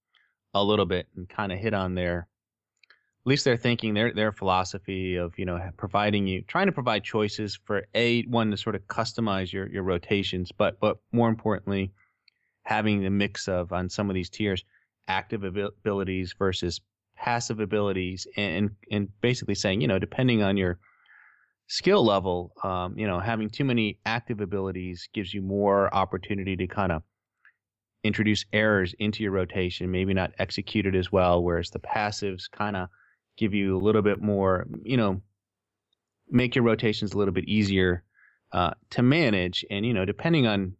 [0.55, 2.27] a little bit and kind of hit on their
[2.91, 7.05] at least their thinking, their their philosophy of you know providing you trying to provide
[7.05, 11.93] choices for a one to sort of customize your your rotations, but but more importantly,
[12.67, 14.65] having the mix of on some of these tiers
[15.09, 16.81] active abilities versus
[17.17, 20.79] passive abilities, and and basically saying you know depending on your
[21.69, 26.67] skill level, um, you know, having too many active abilities gives you more opportunity to
[26.67, 27.03] kind of
[28.05, 32.77] introduce errors into your rotation, maybe not execute it as well, whereas the passives kind
[32.77, 32.89] of
[33.37, 35.21] give you a little bit more, you know,
[36.31, 38.05] make your rotations a little bit easier
[38.53, 39.65] uh, to manage.
[39.71, 40.75] And, you know, depending on,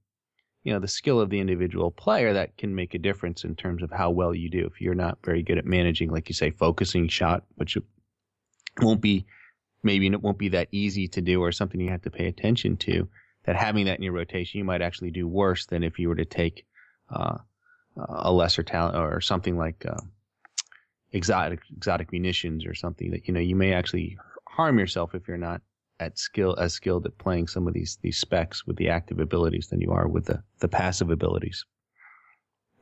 [0.67, 3.85] you know, the skill of the individual player, that can make a difference in terms
[3.85, 4.67] of how well you do.
[4.67, 7.79] If you're not very good at managing, like you say, focusing shot, which
[8.83, 9.27] won't be
[9.85, 12.77] maybe it won't be that easy to do or something you have to pay attention
[12.79, 13.09] to,
[13.45, 16.17] that having that in your rotation, you might actually do worse than if you were
[16.17, 16.67] to take
[17.11, 17.39] uh,
[17.97, 20.01] a lesser talent or something like uh,
[21.13, 25.37] exotic exotic munitions or something that you know you may actually harm yourself if you're
[25.37, 25.63] not
[26.01, 29.69] at skill as skilled at playing some of these these specs with the active abilities
[29.69, 31.65] than you are with the the passive abilities.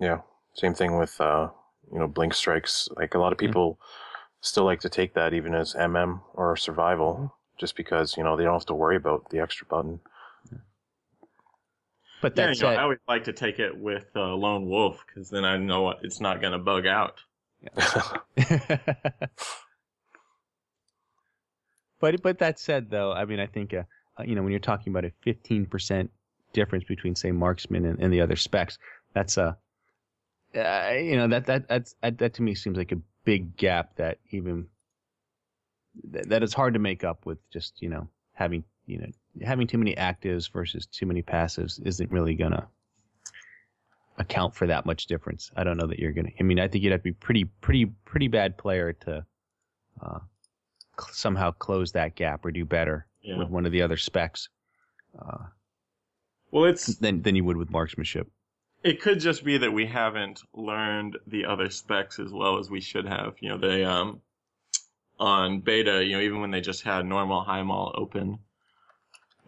[0.01, 0.21] Yeah.
[0.55, 1.49] Same thing with, uh,
[1.93, 2.89] you know, blink strikes.
[2.97, 3.79] Like a lot of people
[4.41, 8.45] still like to take that even as MM or survival just because, you know, they
[8.45, 10.01] don't have to worry about the extra button.
[12.21, 15.05] But yeah that you know, i always like to take it with uh, lone wolf
[15.07, 17.21] because then i know it's not going to bug out
[22.05, 23.85] but but that said, though, I mean, I think uh,
[24.19, 26.11] uh, you know when you're talking about a 15%
[26.53, 28.77] difference between say marksman and, and the other specs,
[29.15, 29.57] that's a
[30.55, 33.97] uh, you know that that that's that, that to me seems like a big gap
[33.97, 34.67] that even
[36.11, 39.07] that, that it's hard to make up with just you know having you know
[39.41, 42.69] having too many actives versus too many passives isn't really gonna
[44.19, 45.51] account for that much difference.
[45.57, 46.33] I don't know that you're gonna.
[46.39, 49.25] I mean, I think you'd have to be pretty pretty pretty bad player to
[50.03, 50.19] uh,
[51.13, 53.39] somehow close that gap or do better Yeah.
[53.39, 54.49] with one of the other specs
[55.19, 55.45] uh,
[56.51, 58.29] well it's than than you would with marksmanship.
[58.83, 62.81] it could just be that we haven't learned the other specs as well as we
[62.81, 64.21] should have you know they um
[65.19, 68.39] on beta you know even when they just had normal Highmaul open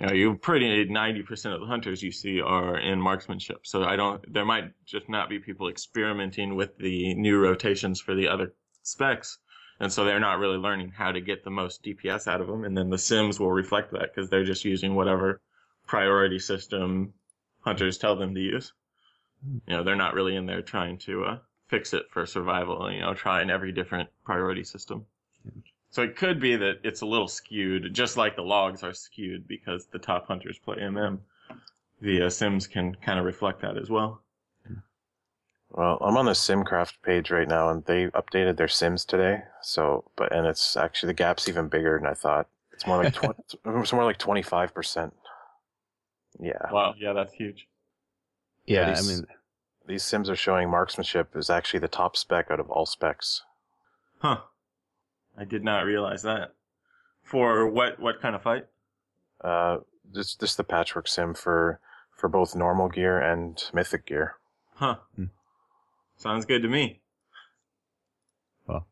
[0.01, 3.97] you know you pretty 90% of the hunters you see are in marksmanship so i
[3.97, 8.55] don't there might just not be people experimenting with the new rotations for the other
[8.83, 9.39] specs
[9.81, 12.65] and so they're not really learning how to get the most dps out of them.
[12.65, 15.41] And then the sims will reflect that because they're just using whatever
[15.87, 17.13] priority system
[17.61, 18.73] hunters tell them to use.
[19.67, 23.01] You know they're not really in there trying to uh, fix it for survival you
[23.01, 25.05] know trying every different priority system.
[25.91, 29.47] So it could be that it's a little skewed just like the logs are skewed
[29.47, 31.19] because the top hunters play mm
[31.99, 34.21] the uh, sims can kind of reflect that as well
[35.77, 39.43] Well, I'm on the SimCraft page right now, and they updated their Sims today.
[39.63, 42.49] So, but and it's actually the gap's even bigger than I thought.
[42.73, 43.35] It's more like 20,
[43.83, 45.15] it's more like 25 percent.
[46.39, 47.67] Yeah, wow yeah that's huge
[48.67, 49.27] Yeah, I these- mean,
[49.87, 53.43] these Sims are showing marksmanship is actually the top spec out of all specs.
[54.19, 54.41] huh
[55.39, 56.53] i did not realize that
[57.23, 58.67] for what what kind of fight
[59.43, 64.37] Uh, this this is the Patchwerk sim for for both normal gear and mythic gear.
[64.75, 65.25] huh Hmm.
[66.17, 67.01] Sounds good to me
[68.67, 68.87] Well,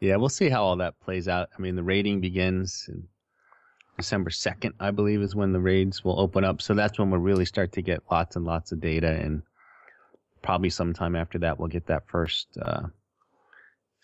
[0.00, 1.48] yeah, we'll see how all that plays out.
[1.56, 3.08] I mean, the rating begins in
[3.96, 6.60] December 2nd, I believe, is when the raids will open up.
[6.62, 9.42] So that's when we'll really start to get lots and lots of data and
[10.42, 12.82] probably sometime after that we'll get that first uh,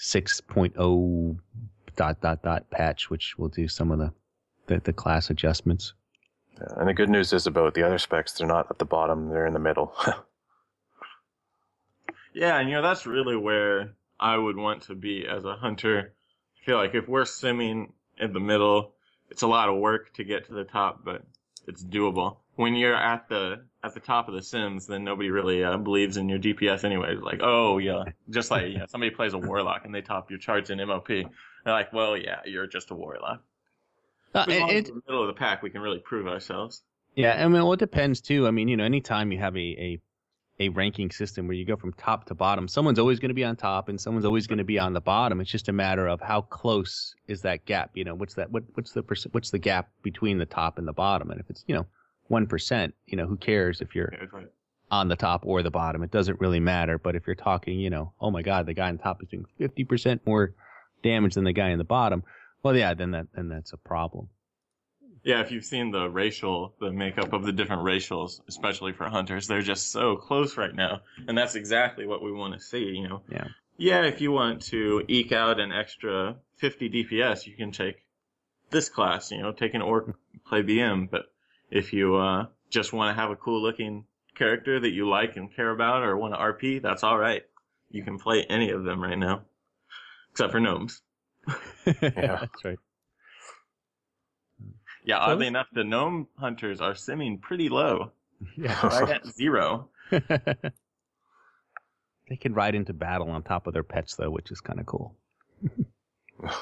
[0.00, 1.38] 6.0
[1.96, 4.12] dot dot dot patch, which will do some of the
[4.66, 5.94] the, the class adjustments.
[6.54, 9.28] Yeah, and the good news is about the other specs; they're not at the bottom;
[9.28, 9.94] they're in the middle.
[12.34, 16.12] Yeah, and you know that's really where I would want to be as a hunter.
[16.60, 18.94] I feel like if we're simming in the middle,
[19.30, 21.22] it's a lot of work to get to the top, but
[21.66, 22.36] it's doable.
[22.56, 26.16] When you're at the at the top of the sims, then nobody really uh, believes
[26.16, 27.16] in your DPS anyway.
[27.16, 30.70] Like, oh yeah, just like yeah, somebody plays a warlock and they top your charts
[30.70, 31.08] in MOP.
[31.08, 31.28] They're
[31.66, 33.42] like, well, yeah, you're just a warlock.
[34.34, 35.98] Uh, As long and as it, in the middle of the pack, we can really
[35.98, 36.82] prove ourselves.
[37.14, 38.46] Yeah, I mean, well, it depends too.
[38.46, 40.00] I mean, you know, anytime you have a a,
[40.60, 43.44] a ranking system where you go from top to bottom, someone's always going to be
[43.44, 45.40] on top and someone's always going to be on the bottom.
[45.40, 47.90] It's just a matter of how close is that gap.
[47.94, 48.50] You know, what's that?
[48.50, 51.30] What what's the perc- what's the gap between the top and the bottom?
[51.30, 51.86] And if it's you know
[52.28, 54.46] one percent, you know, who cares if you're Yeah, right.
[54.90, 56.02] on the top or the bottom?
[56.02, 56.98] It doesn't really matter.
[56.98, 59.46] But if you're talking, you know, oh my God, the guy on top is doing
[59.58, 60.54] fifty percent more
[61.02, 62.22] damage than the guy in the bottom.
[62.62, 64.28] Well, yeah, then that then that's a problem.
[65.24, 69.46] Yeah, if you've seen the racial, the makeup of the different racials, especially for hunters,
[69.46, 72.84] they're just so close right now, and that's exactly what we want to see.
[72.84, 73.22] You know.
[73.30, 73.44] Yeah.
[73.78, 78.04] Yeah, if you want to eke out an extra 50 DPS, you can take
[78.70, 79.30] this class.
[79.30, 81.10] You know, take an orc, play BM.
[81.10, 81.26] But
[81.70, 84.04] if you uh, just want to have a cool looking
[84.34, 87.42] character that you like and care about, or want to RP, that's all right.
[87.90, 89.42] You can play any of them right now,
[90.30, 91.02] except for gnomes.
[91.84, 92.78] Yeah, that's right.
[95.04, 98.12] Yeah, oddly enough, the gnome hunters are simming pretty low.
[98.56, 98.86] Yeah.
[98.86, 99.88] Right at zero.
[100.10, 100.72] they
[102.40, 105.14] can ride into battle on top of their pets, though, which is kind of cool.
[106.40, 106.54] but,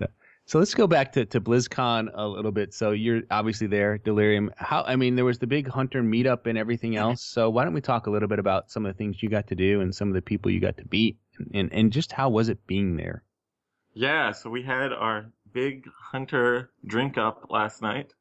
[0.00, 0.06] uh,
[0.46, 2.74] so let's go back to, to BlizzCon a little bit.
[2.74, 4.50] So you're obviously there, Delirium.
[4.56, 4.82] How?
[4.82, 7.22] I mean, there was the big hunter meetup and everything else.
[7.22, 9.46] So why don't we talk a little bit about some of the things you got
[9.48, 12.10] to do and some of the people you got to beat, and and, and just
[12.10, 13.22] how was it being there?
[13.94, 18.14] Yeah, so we had our big hunter drink up last night.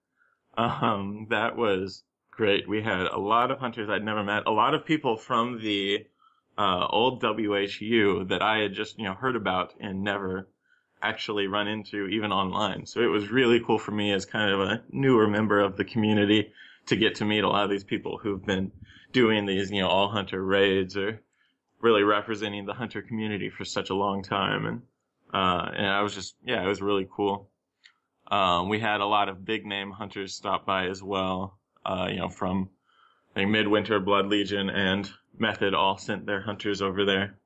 [0.57, 2.67] Um, that was great.
[2.67, 6.05] We had a lot of hunters I'd never met, a lot of people from the
[6.57, 10.47] uh, old WHU that I had just you know heard about and never
[11.01, 12.85] actually run into even online.
[12.85, 15.85] So it was really cool for me as kind of a newer member of the
[15.85, 16.51] community
[16.87, 18.71] to get to meet a lot of these people who've been
[19.11, 21.21] doing these you know all hunter raids or
[21.81, 24.81] really representing the hunter community for such a long time and
[25.33, 27.49] uh, and I was just, yeah, it was really cool.
[28.29, 31.57] Um, we had a lot of big name hunters stop by as well.
[31.85, 32.69] Uh, you know, from
[33.35, 37.39] I Midwinter, Blood Legion, and Method all sent their hunters over there,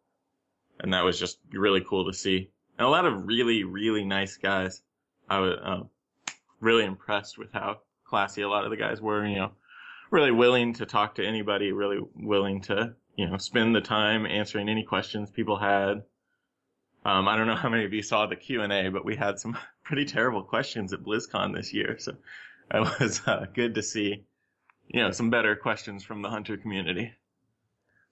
[0.79, 2.49] and that was just really cool to see.
[2.77, 4.81] And a lot of really, really nice guys.
[5.29, 5.83] I was uh,
[6.59, 9.25] really impressed with how classy a lot of the guys were.
[9.25, 9.51] You know,
[10.09, 14.69] really willing to talk to anybody, really willing to, you know, spend the time answering
[14.69, 16.03] any questions people had.
[17.05, 19.15] Um, I don't know how many of you saw the Q and A, but we
[19.15, 22.15] had some pretty terrible questions at BlizzCon this year, so
[22.73, 24.23] it was uh, good to see,
[24.87, 27.13] you know, some better questions from the hunter community.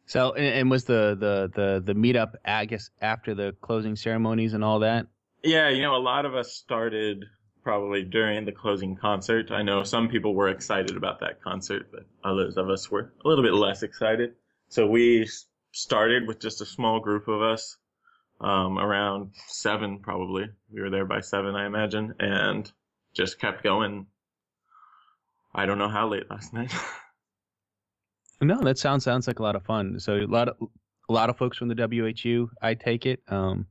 [0.06, 4.54] So and, and was the the the the meetup I guess after the closing ceremonies
[4.54, 5.08] and all that?
[5.44, 7.26] Yeah, you know, a lot of us started
[7.64, 9.52] probably during the closing concert.
[9.52, 13.28] I know some people were excited about that concert, but others of us were a
[13.28, 14.34] little bit less excited.
[14.70, 15.30] So we
[15.72, 17.78] started with just a small group of us,
[18.42, 20.50] um, around seven probably.
[20.72, 22.70] We were there by seven, I imagine, and
[23.14, 24.08] just kept going.
[25.54, 26.74] I don't know how late last night.
[28.42, 30.00] No, that sounds sounds like a lot of fun.
[30.00, 30.56] So a lot of
[31.10, 33.22] a lot of folks from the WHO, I take it.
[33.28, 33.68] Um,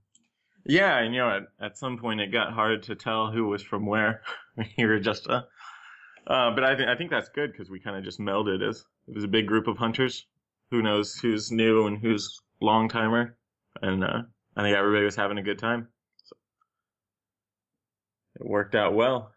[0.64, 3.62] Yeah, and you know, at, at some point it got hard to tell who was
[3.62, 4.22] from where.
[4.78, 5.42] we were just, uh,
[6.26, 8.84] uh, but I think I think that's good because we kind of just melded as
[9.08, 10.26] it was a big group of hunters.
[10.70, 13.36] Who knows who's new and who's long timer,
[13.82, 14.22] and uh,
[14.56, 15.88] I think everybody was having a good time.
[16.24, 16.36] So
[18.36, 19.32] it worked out well.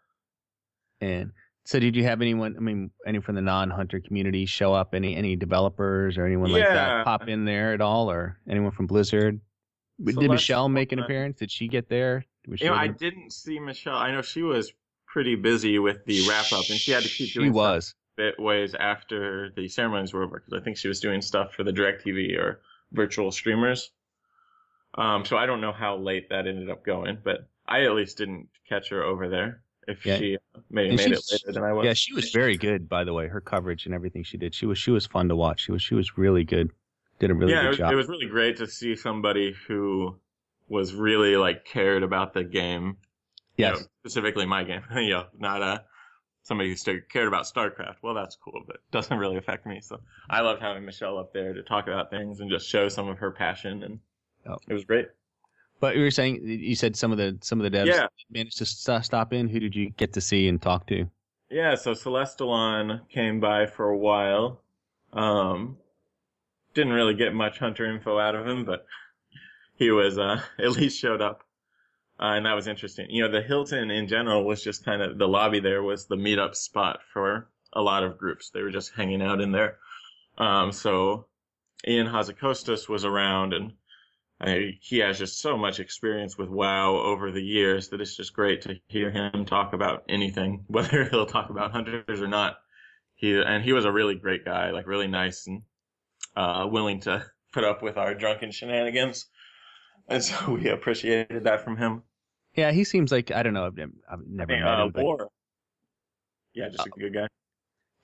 [1.00, 1.30] and
[1.66, 2.56] so did you have anyone?
[2.58, 4.94] I mean, any from the non-hunter community show up?
[4.94, 8.86] Any any developers or anyone like that pop in there at all, or anyone from
[8.86, 9.40] Blizzard?
[10.02, 11.38] Did Michelle make an appearance?
[11.38, 12.26] Did she get there?
[12.48, 13.96] Was she You know, I didn't see Michelle.
[13.96, 14.72] I know she was
[15.06, 17.56] pretty busy with the wrap up, and she had to keep She doing stuff.
[17.56, 17.94] was.
[18.16, 21.64] bit ways after the ceremonies were over because I think she was doing stuff for
[21.64, 22.60] the DirecTV or
[22.92, 23.90] virtual streamers.
[24.96, 28.18] Um, so I don't know how late that ended up going, but I at least
[28.18, 29.62] didn't catch her over there.
[29.86, 30.16] If Yeah.
[30.16, 30.38] she
[30.70, 31.84] may have made it later than I was.
[31.84, 32.88] Yeah, she was very good.
[32.88, 35.36] By the way, her coverage and everything she did, she was she was fun to
[35.36, 35.60] watch.
[35.60, 36.70] She was she was really good.
[37.18, 37.92] Did a really yeah, it good was, job.
[37.92, 40.16] it was really great to see somebody who
[40.68, 42.96] was really like cared about the game.
[43.56, 43.80] you yes.
[43.80, 44.82] know, specifically my game.
[44.96, 45.78] you know, not uh
[46.42, 47.96] somebody who still cared about StarCraft.
[48.02, 49.80] Well, that's cool, but doesn't really affect me.
[49.82, 53.08] So I loved having Michelle up there to talk about things and just show some
[53.08, 54.00] of her passion, and
[54.48, 54.56] Oh.
[54.68, 55.08] it was great.
[55.80, 58.06] But you were saying you said some of the some of the devs Yeah.
[58.30, 59.48] managed to st- stop in.
[59.48, 61.06] Who did you get to see and talk to?
[61.50, 64.62] Yeah, so Celestalon came by for a while.
[65.12, 65.76] Um,
[66.74, 68.86] didn't really get much Hunter info out of him, but
[69.76, 71.44] he was uh, at least showed up,
[72.18, 73.08] uh, and that was interesting.
[73.10, 76.16] You know, the Hilton in general was just kind of the lobby there was the
[76.16, 78.50] meetup spot for a lot of groups.
[78.50, 79.76] They were just hanging out in there.
[80.38, 81.26] Um, so
[81.86, 83.72] Ion Hazzikostas was around, and
[84.44, 88.34] I, he has just so much experience with WoW over the years that it's just
[88.34, 92.58] great to hear him talk about anything, whether he'll talk about hunters or not.
[93.14, 95.62] He and he was a really great guy, like really nice and
[96.36, 99.26] uh, willing to put up with our drunken shenanigans,
[100.08, 102.02] and so we appreciated that from him.
[102.54, 103.66] Yeah, he seems like I don't know.
[103.66, 103.78] I've,
[104.10, 104.92] I've never Hey, met uh, him.
[104.92, 105.28] But, War.
[106.54, 107.28] Yeah, just a good guy.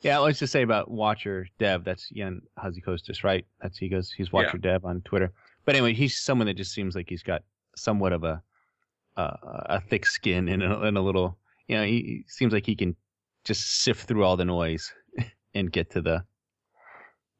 [0.01, 1.84] yeah, I was to say about Watcher Dev.
[1.84, 3.45] That's Ion Hazzikostas, right?
[3.61, 4.11] That's he goes.
[4.11, 5.32] He's Watcher Dev on Twitter.
[5.64, 7.42] But anyway, he's someone that just seems like he's got
[7.76, 8.42] somewhat of a
[9.16, 11.36] uh, a thick skin and a, and a little.
[11.68, 12.96] You know, he, he seems like he can
[13.44, 14.92] just sift through all the noise
[15.54, 16.24] and get to the.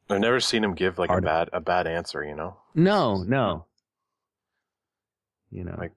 [0.09, 2.25] I've never seen him give like a bad a bad answer.
[2.25, 2.57] You know.
[2.75, 3.67] No, no.
[5.51, 5.93] You know, Like-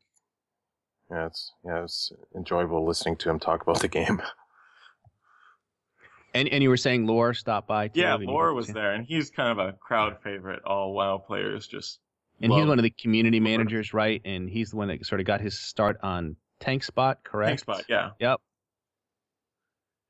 [1.11, 4.21] Yeah, it's yeah, it's enjoyable listening to him talk about the game.
[6.33, 7.89] and and you were saying Lore stopped by.
[7.89, 10.63] Too, Yeah, Did Lore was there, and he's kind of a crowd favorite.
[10.65, 11.99] All WoW players just
[12.43, 14.21] And he's one of the community managers, right?
[14.25, 17.49] And he's the one that sort of got his start on Tank Spot, correct?
[17.49, 17.83] Tank Spot.
[17.89, 18.09] Yeah.
[18.19, 18.41] Yep.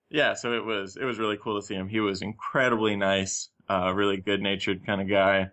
[0.09, 3.49] yeah so it was it was really cool to see him he was incredibly nice
[3.69, 5.49] uh really good natured kind of guy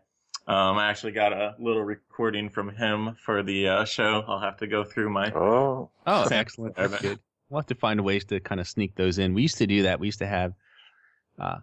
[0.47, 4.59] um i actually got a little recording from him for the uh, show i'll have
[4.59, 6.77] to go through my Oh, Oh, excellent.
[6.77, 7.19] That's good.
[7.49, 9.35] We'll have to find ways to kind of sneak those in.
[9.35, 9.99] We used to do that.
[10.01, 10.53] We used to have.
[11.39, 11.59] Uh,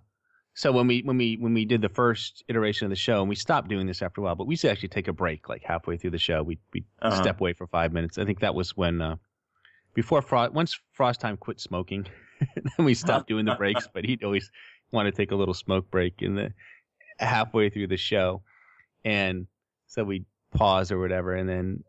[0.57, 3.29] so when we when we when we did the first iteration of the show, and
[3.29, 5.47] we stopped doing this after a while, but we used to actually take a break,
[5.49, 6.41] like halfway through the show.
[6.41, 7.15] We we Uh-huh.
[7.21, 8.17] step away for five minutes.
[8.17, 9.17] I think that was when uh,
[9.93, 12.07] before Frost once Frost time quit smoking,
[12.55, 13.87] then we stopped doing the breaks.
[13.93, 14.49] But he'd always
[14.91, 16.51] want to take a little smoke break in the
[17.19, 18.41] halfway through the show,
[19.05, 19.45] and
[19.85, 21.83] so we'd pause or whatever, and then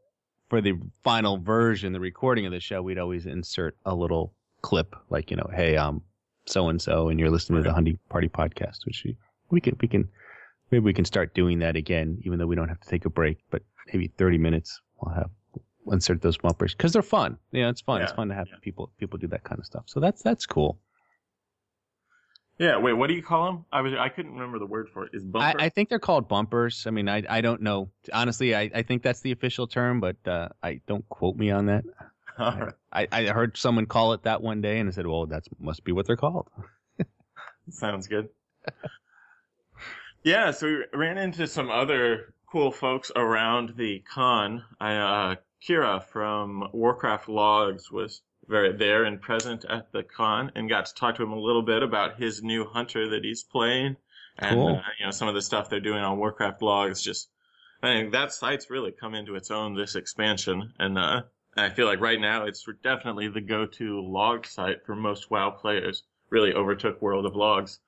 [0.50, 4.94] for the final version, the recording of the show, we'd always insert a little clip,
[5.08, 6.02] like you know, hey, um,
[6.48, 7.74] so and so, and you're listening to the.
[7.74, 9.16] Hunting Party podcast, which we,
[9.50, 10.08] we can we can
[10.70, 13.10] maybe we can start doing that again, even though we don't have to take a
[13.10, 15.30] break, but maybe 30 minutes we'll have
[15.84, 17.38] we'll insert those bumpers because they're fun.
[17.52, 18.02] You know, it's fun.
[18.02, 18.56] it's fun to have yeah.
[18.62, 19.84] people people do that kind of stuff.
[19.86, 20.78] So that's that's cool.
[22.58, 23.64] yeah wait what do you call them?
[23.72, 25.98] i was i couldn't remember the word for it is I, bumper I think they're
[25.98, 26.86] called bumpers.
[26.86, 28.54] I mean, I I don't know honestly.
[28.54, 31.84] I, I think that's the official term, but uh, I don't quote me on that.
[32.38, 32.74] Right.
[32.92, 35.84] I, I heard someone call it that one day, and I said, "Well, that must
[35.84, 36.48] be what they're called."
[37.70, 38.28] Sounds good.
[40.22, 44.64] yeah, so we ran into some other cool folks around the con.
[44.80, 45.34] I, uh,
[45.66, 50.94] Kihra from Warcraft Logs was very there and present at the con, and got to
[50.94, 53.96] talk to him a little bit about his new hunter that he's playing,
[54.38, 54.76] and Cool.
[54.76, 57.02] uh, you know some of the stuff they're doing on Warcraft Logs.
[57.02, 57.28] Just,
[57.82, 61.22] I think that site's really come into its own this expansion, and uh,
[61.58, 66.04] I feel like right now it's definitely the go-to log site for most WoW players.
[66.30, 67.78] Really overtook World of Logs.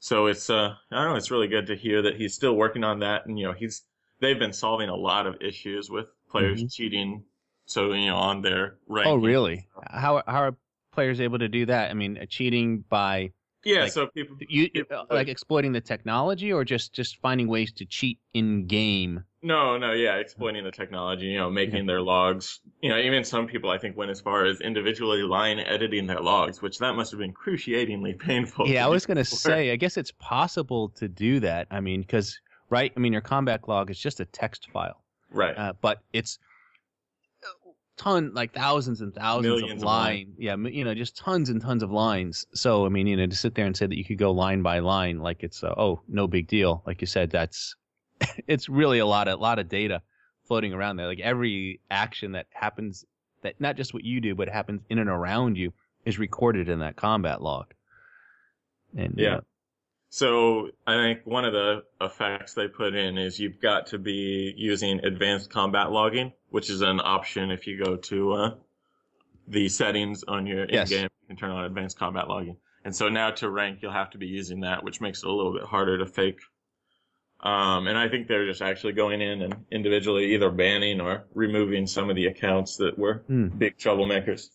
[0.00, 2.84] So it's uh I don't know, it's really good to hear that he's still working
[2.84, 3.82] on that and you know, he's
[4.20, 6.72] they've been solving a lot of issues with players Mhm.
[6.72, 7.24] cheating
[7.66, 9.06] so you know on their rankings.
[9.06, 9.66] Oh, really?
[9.90, 10.56] How how are
[10.92, 11.90] players able to do that?
[11.90, 13.32] I mean, cheating by
[13.64, 17.72] Yeah, Like- so people you People, like exploiting the technology, or just just finding ways
[17.72, 19.24] to cheat in game.
[19.40, 22.58] No, no, yeah, exploiting the technology, you know, making their logs.
[22.82, 26.20] You know, even some people I think went as far as individually line editing their
[26.20, 28.66] logs, which that must have been cruciatingly painful.
[28.66, 29.70] Yeah, I was gonna say.
[29.70, 31.68] I guess it's possible to do that.
[31.70, 32.92] I mean, because right?
[32.96, 35.56] I mean, your combat log is just a text file, Right.
[35.56, 36.38] uh, but it's
[37.96, 40.32] ton like thousands and thousands Millions of of line.
[40.36, 42.44] Yeah, you know, just tons and tons of lines.
[42.54, 44.62] So I mean, you know, to sit there and say that you could go line
[44.62, 46.82] by line, like it's uh, oh no big deal.
[46.86, 47.76] Like you said, that's
[48.46, 50.02] it's really a lot of lot of data
[50.46, 51.06] floating around there.
[51.06, 53.04] Like every action that happens,
[53.42, 55.72] that not just what you do, but happens in and around you,
[56.04, 57.72] is recorded in that combat log.
[58.96, 59.34] And Yeah.
[59.34, 59.40] know,
[60.10, 64.54] So I think one of the effects they put in is you've got to be
[64.56, 68.54] using advanced combat logging, which is an option if you go to uh,
[69.46, 70.90] the settings on your Yes.
[70.90, 71.08] in-game.
[71.22, 72.56] You can turn on advanced combat logging.
[72.84, 75.32] And so now to rank, you'll have to be using that, which makes it a
[75.32, 76.40] little bit harder to fake.
[77.40, 81.86] Um, and I think they're just actually going in and individually either banning or removing
[81.86, 83.48] some of the accounts that were Hmm.
[83.48, 84.48] big troublemakers.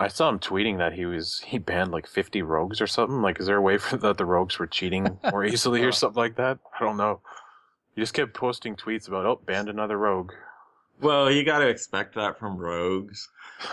[0.00, 3.22] I saw him tweeting that he was he banned like 50 rogues or something.
[3.22, 6.18] Like, is there a way for that the rogues were cheating more easily or something
[6.20, 6.58] like that?
[6.78, 7.20] I don't know.
[7.94, 10.32] He just kept posting tweets about oh banned another rogue.
[11.00, 13.28] Well, you got to expect that from rogues.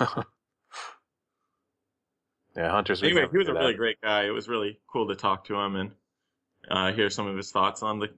[2.56, 3.02] yeah, hunters.
[3.02, 3.60] we Anyway, he was a that.
[3.60, 4.26] really great guy.
[4.26, 5.92] It was really cool to talk to him and
[6.70, 8.10] uh, hear some of his thoughts on the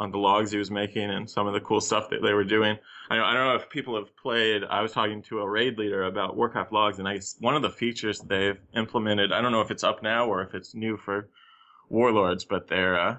[0.00, 2.44] on the logs he was making and some of the cool stuff that they were
[2.44, 2.78] doing.
[3.10, 4.62] I don't, I don't know if people have played.
[4.64, 7.62] I was talking to a raid leader about Warcraft logs, and I guess one of
[7.62, 9.32] the features they've implemented.
[9.32, 11.28] I don't know if it's up now or if it's new for
[11.88, 13.16] Warlords, but they're uh,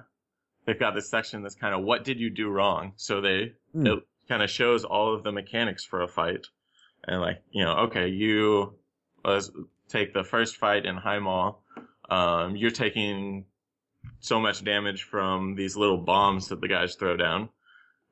[0.66, 2.92] they've got this section that's kind of what did you do wrong.
[2.96, 3.86] So they Hmm.
[3.86, 6.46] it kind of shows all of the mechanics for a fight,
[7.04, 8.74] and like you know, okay, you
[9.24, 9.50] let's
[9.88, 11.56] take the first fight in Highmaul.
[12.08, 13.44] Um, you're taking
[14.20, 17.48] so much damage from these little bombs that the guys throw down.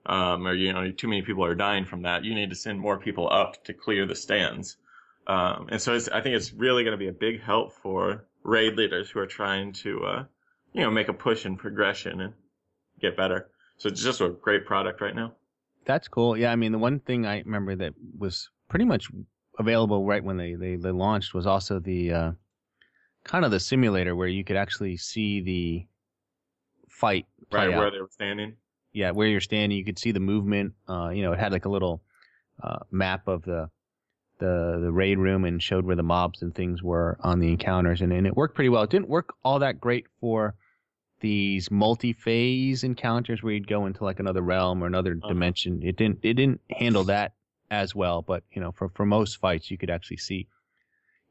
[0.06, 2.24] Um, or you know, too many people are dying from that.
[2.24, 4.76] You need to send more people up to clear the stands.
[5.26, 8.76] Um, and so I think it's really going to be a big help for raid
[8.76, 10.24] leaders who are trying to, uh,
[10.72, 12.32] you know, make a push in progression and
[13.00, 13.50] get better.
[13.76, 15.34] So it's just a great product right now.
[15.84, 16.36] That's cool.
[16.36, 19.08] Yeah, I mean, the one thing I remember that was pretty much
[19.58, 22.32] available right when they they, they launched was also the uh,
[23.28, 25.86] kind of the simulator where you could actually see the
[26.88, 27.78] fight Right out.
[27.78, 28.56] where they were standing.
[28.92, 30.74] yeah, where you're standing, you could see the movement.
[30.88, 32.02] Uh, you know, it had like a little
[32.62, 33.70] uh, map of the
[34.40, 38.00] the the raid room and showed where the mobs and things were on the encounters,
[38.02, 38.82] and, and it worked pretty well.
[38.82, 40.54] It didn't work all that great for
[41.20, 45.28] these multi-phase encounters where you'd go into like another realm or another Uh-huh.
[45.28, 45.80] dimension.
[45.82, 47.32] It didn't it didn't handle that
[47.70, 50.46] as well, but you know, for for most fights, you could actually see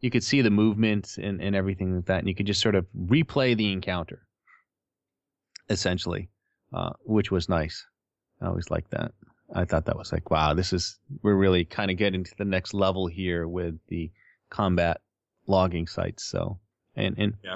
[0.02, 2.76] you could see the movement and, and everything like that, and you could just sort
[2.76, 4.28] of replay the encounter,
[5.70, 6.30] essentially,
[6.74, 7.86] uh, which was nice.
[8.42, 9.12] I always liked that.
[9.54, 12.46] I thought that was like, wow, this is we're really kind of getting to the
[12.46, 14.12] next level here with the
[14.50, 15.02] combat
[15.48, 16.26] logging sites.
[16.26, 16.60] So,
[16.96, 17.56] and and Yeah.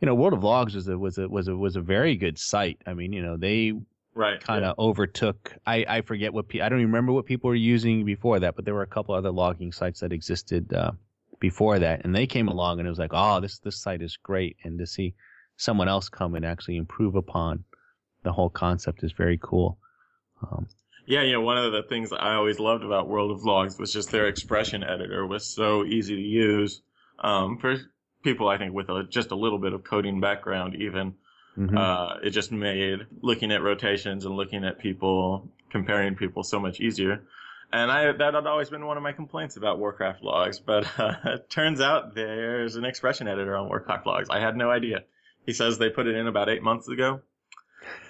[0.00, 2.38] you know, World of Logs was a was a was a was a very good
[2.38, 2.78] site.
[2.86, 3.72] I mean, you know, they
[4.14, 4.40] Right.
[4.42, 5.52] kind of overtook.
[5.66, 8.54] I I forget what pe- I don't even remember what people were using before that,
[8.56, 10.92] but there were a couple other logging sites that existed uh,
[11.38, 14.16] before that, and they came along and it was like, oh, this this site is
[14.16, 15.14] great, and to see
[15.56, 17.64] someone else come and actually improve upon
[18.22, 19.78] the whole concept is very cool.
[20.42, 20.66] Um,
[21.06, 23.92] Yeah, you know, one of the things I always loved about World of Logs was
[23.92, 26.82] just their expression editor was so easy to use.
[27.20, 27.76] Um, for
[28.24, 31.14] people, I think, with a, just a little bit of coding background, even,
[31.56, 31.78] mhm.
[31.78, 36.80] uh, it just made looking at rotations and looking at people, comparing people so much
[36.80, 37.22] easier.
[37.72, 41.14] And I, that had always been one of my complaints about Warcraft logs, but, uh,
[41.24, 44.28] it turns out there's an expression editor on Warcraft logs.
[44.30, 45.00] I had no idea.
[45.44, 47.20] He says they put it in about eight months ago.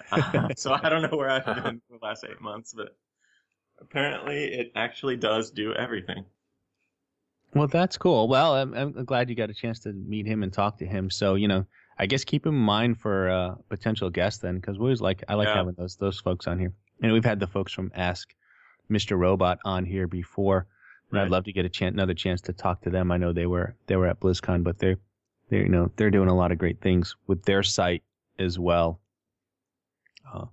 [0.09, 2.95] Uh, so I don't know where I've been for the last eight months, but
[3.81, 6.23] apparently it actually does do everything.
[7.53, 8.29] Well, that's cool.
[8.29, 11.09] Well, I'm, I'm glad you got a chance to meet him and talk to him.
[11.09, 11.65] So, you know,
[11.97, 15.25] I guess keep him in mind for uh, potential guests then, because we always like
[15.27, 15.55] I like Yeah.
[15.55, 16.71] having those those folks on here.
[17.01, 18.33] And we've had the folks from Ask
[18.89, 19.17] Mr.
[19.17, 20.67] Robot on here before,
[21.11, 23.11] and I'd love to get a chance another chance to talk to them.
[23.11, 24.97] I know they were they were at BlizzCon, but they're
[25.49, 28.03] they you know they're doing a lot of great things with their site
[28.39, 28.99] as well.
[30.31, 30.45] Uh,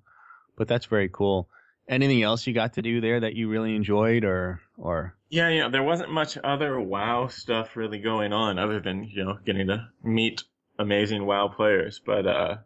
[0.57, 1.49] but that's very cool.
[1.89, 5.61] Anything else you got to do there that you really enjoyed, or or Yeah, you
[5.61, 9.67] know, there wasn't much other WoW stuff really going on other than, you know, getting
[9.67, 10.45] to meet
[10.79, 12.01] amazing WoW players.
[12.05, 12.57] But uh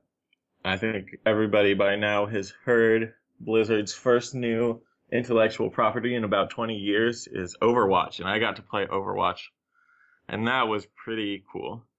[0.65, 4.83] I think everybody by now has heard Blizzard's first new
[5.13, 9.41] intellectual property in about 20 years is Overwatch, and I got to play Overwatch.
[10.29, 11.85] And that was pretty cool.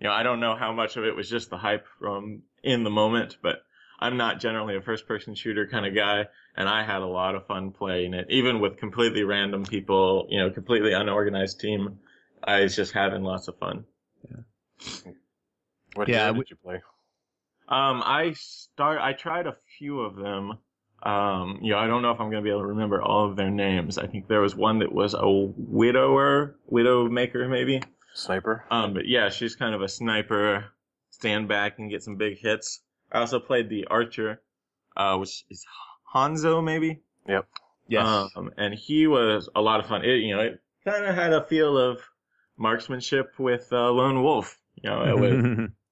[0.00, 2.82] You know, I don't know how much of it was just the hype from in
[2.82, 3.62] the moment, but
[4.00, 6.26] I'm not generally a first person shooter kind of guy
[6.56, 10.40] and I had a lot of fun playing it, even with completely random people, you
[10.40, 12.00] know, completely unorganized team.
[12.42, 13.84] I was just having lots of fun.
[14.28, 15.12] Yeah.
[15.94, 16.82] What Yeah, hero we- did you play?
[17.68, 18.98] Um, I start.
[19.00, 20.58] I tried a few of them.
[21.04, 23.36] Um, you know, I don't know if I'm gonna be able to remember all of
[23.36, 23.98] their names.
[23.98, 27.82] I think there was one that was a widower, widow maker, maybe.
[28.14, 28.64] Sniper.
[28.70, 30.66] Um, but yeah, she's kind of a sniper,
[31.10, 32.80] stand back and get some big hits.
[33.12, 34.40] I also played the archer,
[34.96, 35.64] uh, which is
[36.14, 37.00] Hanzo, maybe.
[37.28, 37.46] Yep.
[37.88, 40.04] yes, Um, and he was a lot of fun.
[40.04, 42.00] It, you know, it kind of had a feel of
[42.56, 44.58] marksmanship with uh, Lone Wolf.
[44.82, 45.68] You know, it was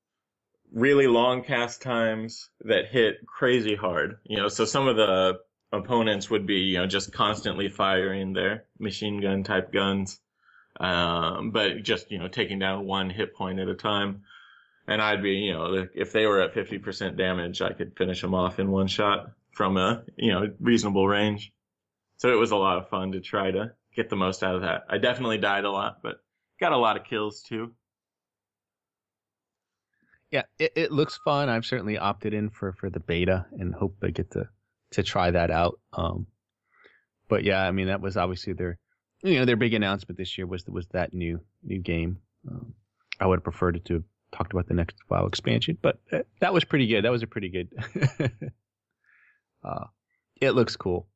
[0.73, 4.19] really long cast times that hit crazy hard.
[4.25, 5.41] You know, so some of the
[5.73, 10.21] opponents would be, you know, just constantly firing their machine gun type guns,
[10.81, 14.23] um, but just, you know, taking down one hit point at a time.
[14.87, 18.35] And I'd be, you know, if they were at 50% damage, I could finish them
[18.35, 21.53] off in one shot from a, you know, reasonable range.
[22.17, 24.63] So it was a lot of fun to try to get the most out of
[24.63, 24.85] that.
[24.89, 26.21] I definitely died a lot, but
[26.61, 27.73] got a lot of kills too.
[30.33, 31.49] Yeah, it, it looks fun.
[31.51, 34.49] I've certainly opted in for, for the beta and hope I get to,
[34.93, 35.79] to try that out.
[35.93, 36.27] Um,
[37.29, 38.79] but yeah, I mean that was obviously their
[39.23, 42.19] you know their big announcement this year was was that new new game.
[42.51, 42.75] Um,
[43.21, 46.21] I would have preferred it to have talked about the next WoW expansion, but uh,
[46.41, 47.05] that was pretty good.
[47.05, 47.69] That was a pretty good.
[49.65, 49.85] uh,
[50.41, 51.07] it looks cool.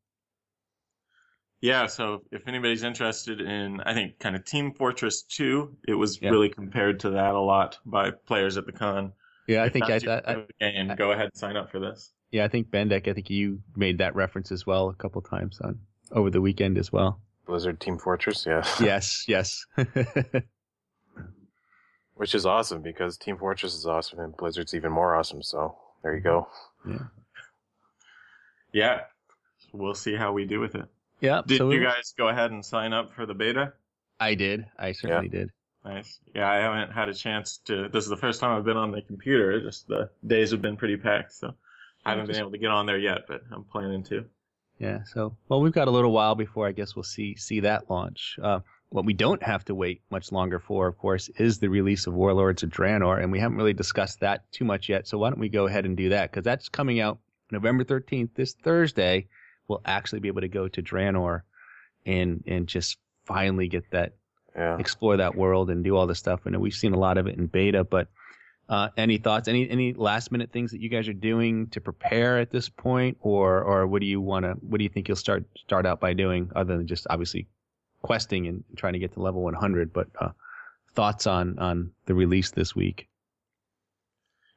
[1.62, 6.20] Yeah, so if anybody's interested in, I think, kind of Team Fortress 2, it was
[6.20, 6.30] Yeah.
[6.30, 9.12] really compared to that a lot by players at the con.
[9.48, 11.56] Yeah, I If think I, that's your I, I type of go ahead and sign
[11.56, 12.12] up for this.
[12.30, 13.08] yeah I think Bendak.
[13.08, 15.78] I think you made that reference as well a couple times on
[16.12, 17.20] over the weekend as well.
[17.46, 18.64] Blizzard Team Fortress, yeah.
[18.80, 19.64] yes, yes.
[22.14, 25.42] Which is awesome because Team Fortress is awesome and Blizzard's even more awesome.
[25.42, 26.48] So there you go.
[26.88, 26.98] yeah.
[28.72, 29.00] Yeah,
[29.72, 30.84] we'll see how we do with it.
[31.20, 31.42] Yeah.
[31.46, 33.72] Did so you guys go ahead and sign up for the beta?
[34.20, 34.66] I did.
[34.78, 35.50] I certainly did.
[35.84, 36.18] Nice.
[36.34, 37.88] Yeah, I haven't had a chance to.
[37.88, 39.60] This is the first time I've been on the computer.
[39.60, 41.54] Just the days have been pretty packed, so
[42.04, 44.24] I haven't been able to get on there yet, but I'm planning to.
[44.78, 45.04] Yeah.
[45.04, 48.36] So, well, we've got a little while before I guess we'll see see that launch.
[48.42, 52.06] Uh, what we don't have to wait much longer for, of course, is the release
[52.06, 55.06] of Warlords of Draenor, and we haven't really discussed that too much yet.
[55.06, 56.30] So why don't we go ahead and do that?
[56.30, 57.18] Because that's coming out
[57.50, 59.28] November thirteenth, this Thursday.
[59.68, 61.42] We'll actually be able to go to Draenor,
[62.04, 64.14] and and just finally get that
[64.56, 64.78] Yeah.
[64.78, 66.46] explore that world and do all this stuff.
[66.46, 68.08] And we've seen a lot of it in beta, but
[68.68, 69.46] uh, any thoughts?
[69.48, 73.16] Any any last minute things that you guys are doing to prepare at this point,
[73.20, 74.52] or or what do you want to?
[74.54, 77.46] What do you think you'll start start out by doing, other than just obviously
[78.02, 79.92] questing and trying to get to level 100?
[79.92, 80.30] But uh,
[80.94, 83.08] thoughts on on the release this week?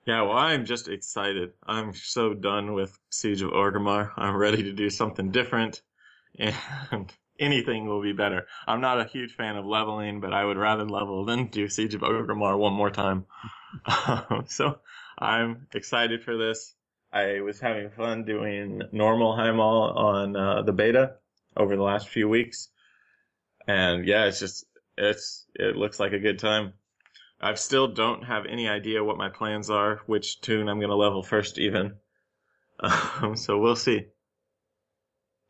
[0.10, 1.51] Yeah, well, I'm just excited.
[1.68, 4.10] I'm so done with Siege of Orgrimmar.
[4.18, 5.84] I'm ready to do something different,
[6.39, 6.55] and
[7.39, 8.47] anything will be better.
[8.66, 11.93] I'm not a huge fan of leveling, but I would rather level than do Siege
[11.93, 13.28] of Orgrimmar one more time.
[13.86, 14.80] Um, so
[15.20, 16.74] I'm excited for this.
[17.14, 21.18] I was having fun doing normal Highmaul on uh, the beta
[21.55, 22.70] over the last few weeks,
[23.68, 24.66] and yeah, it's just
[24.97, 26.74] it's it looks like a good time.
[27.41, 30.95] I still don't have any idea what my plans are, which toon I'm going to
[30.95, 31.99] level first, even.
[32.81, 34.07] Um, so we'll see.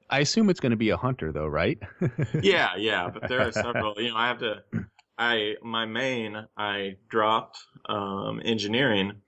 [0.10, 1.80] I assume it's going to be a hunter, though, right?
[2.42, 3.96] Yeah, yeah, but there are several.
[4.02, 4.64] You know, I have to.
[5.18, 9.22] I my main I dropped um, engineering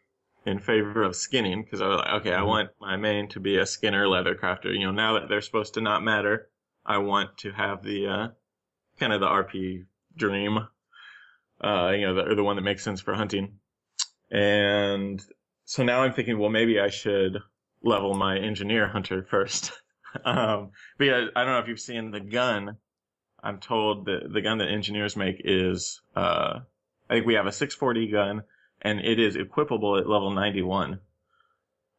[0.46, 2.48] in favor of skinning because I was like, okay, I Mhm.
[2.48, 4.74] want my main to be a skinner leather crafter.
[4.74, 6.50] You know, now that they're supposed to not matter,
[6.86, 8.28] I want to have the uh,
[9.00, 9.86] kind of the RP
[10.18, 10.68] dream.
[11.64, 13.60] Uh, you know, the, or the one that makes sense for hunting.
[14.32, 15.24] And
[15.66, 17.38] so now I'm thinking, well, maybe I should
[17.84, 19.72] level my engineer hunter first.
[20.26, 22.78] um, because I don't know if you've seen the gun.
[23.44, 26.60] I'm told that the gun that engineers make is, uh,
[27.10, 28.44] I think we have a 640 gun
[28.82, 31.00] and it is equipable at level 91.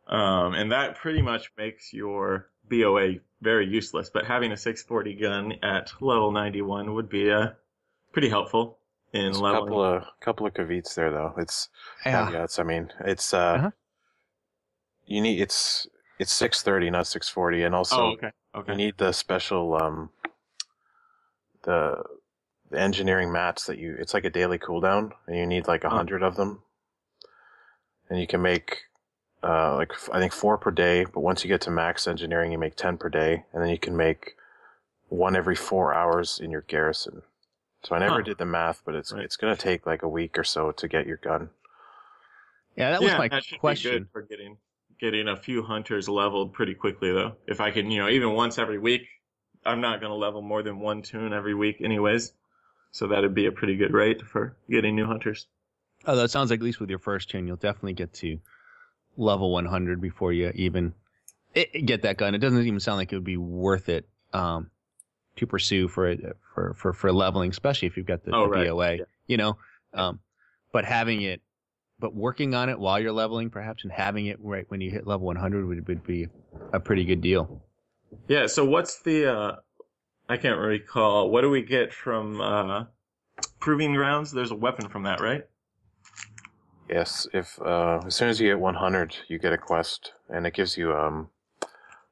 [0.09, 5.53] Um, and that pretty much makes your BOA very useless, but having a 640 gun
[5.63, 7.49] at level 91 would be, uh,
[8.13, 8.79] pretty helpful
[9.13, 11.35] in There's a couple of couple of caveats there though.
[11.39, 11.69] It's
[12.07, 12.27] yeah.
[12.27, 12.59] caveats.
[12.59, 13.71] I mean, it's uh, Uh-huh.
[15.07, 15.87] you need it's
[16.19, 18.11] it's six thirty, not six forty, and also oh,
[18.61, 18.73] okay.
[18.73, 20.11] you need the special um
[21.65, 22.03] the
[22.71, 23.97] the engineering mats that you.
[23.99, 25.97] It's like a daily cooldown, and you need like a Oh.
[25.97, 26.63] hundred of them,
[28.09, 28.83] and you can make.
[29.45, 32.53] Uh, like f- I think four per day, but once you get to max engineering,
[32.53, 34.37] you make ten per day, and then you can make
[35.09, 37.23] one every four hours in your garrison.
[37.85, 38.25] So I never Huh.
[38.25, 39.25] did the math, but it's Right.
[39.25, 41.51] it's gonna take like a week or so to get your gun.
[42.77, 44.01] Yeah, that was yeah, my that should be question.
[44.01, 44.57] good for getting
[45.01, 47.37] getting a few hunters leveled pretty quickly though.
[47.47, 49.09] If I can, you know, even once every week,
[49.65, 52.33] I'm not going to level more than one toon every week anyways.
[52.93, 55.47] So that'd be a pretty good rate for getting new hunters.
[56.07, 58.39] Although it sounds like at least with your first toon, you'll definitely get to
[59.17, 60.95] level 100 before you even
[61.55, 62.35] get that gun.
[62.35, 64.71] It doesn't even sound like it would be worth it um,
[65.37, 66.21] to pursue for it
[66.55, 68.67] for, for for leveling, especially if you've got the, Oh, the right.
[68.69, 68.97] BOA.
[68.97, 69.05] Yeah.
[69.27, 69.57] You know,
[69.95, 70.21] um,
[70.73, 71.41] but having it,
[71.99, 75.07] but working on it while you're leveling, perhaps, and having it right when you hit
[75.07, 76.29] level 100 would, would be
[76.73, 77.63] a pretty good deal.
[78.29, 79.57] Yeah, so what's the uh
[80.29, 81.31] I can't recall.
[81.31, 82.85] What do we get from uh
[83.61, 84.33] Proving Grounds?
[84.33, 85.45] There's a weapon from that, right?
[86.89, 90.53] Yes, if uh, as soon as you get 100, you get a quest, and it
[90.53, 91.31] gives you um,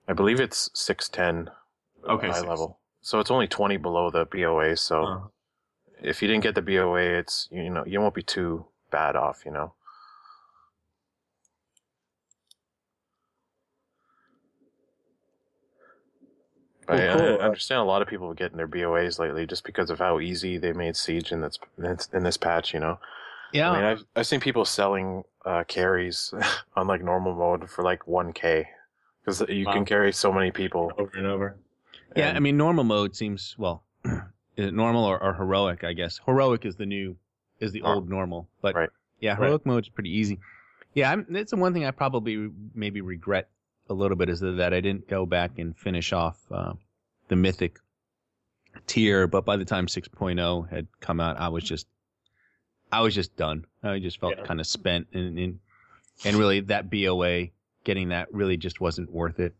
[0.09, 1.53] I believe it's 610
[2.09, 2.49] Okay, high six.
[2.49, 2.79] level.
[3.03, 4.77] So it's only 20 below the BOA.
[4.77, 5.21] So Uh,
[6.03, 9.43] if you didn't get the BOA, it's you know you won't be too bad off.
[9.45, 9.73] You know.
[16.89, 17.39] I, Well, cool.
[17.41, 20.59] I understand a lot of people getting their BOAs lately just because of how easy
[20.59, 21.59] they made Siege in this
[22.13, 22.75] in this patch.
[22.75, 22.99] You know,
[23.53, 23.71] Yeah.
[23.71, 26.35] I mean, I've I've seen people selling uh, carries
[26.77, 28.69] on like normal mode for like one k
[29.25, 29.73] because you Wow.
[29.73, 30.93] can carry so many people.
[30.99, 31.57] over and over.
[32.17, 32.29] Yeah.
[32.29, 33.85] And- I mean, normal mode seems well.
[34.57, 35.85] Is it normal or, or heroic?
[35.85, 37.17] I guess heroic is the new,
[37.61, 38.49] is the Oh, old normal.
[38.61, 38.91] But right.
[39.21, 39.41] yeah, Right.
[39.45, 40.39] heroic mode's pretty easy.
[40.95, 43.49] Yeah, I'm, it's the one thing I probably maybe regret
[43.89, 46.73] a little bit is that I didn't go back and finish off uh,
[47.29, 47.79] the mythic
[48.87, 49.27] tier.
[49.27, 51.87] But by the time 6.0 had come out, I was just,
[52.93, 53.65] I was just done.
[53.83, 54.45] I just felt Yeah.
[54.45, 55.59] kind of spent, and, and
[56.25, 57.47] and really that BOA
[57.85, 59.55] getting that really just wasn't worth it.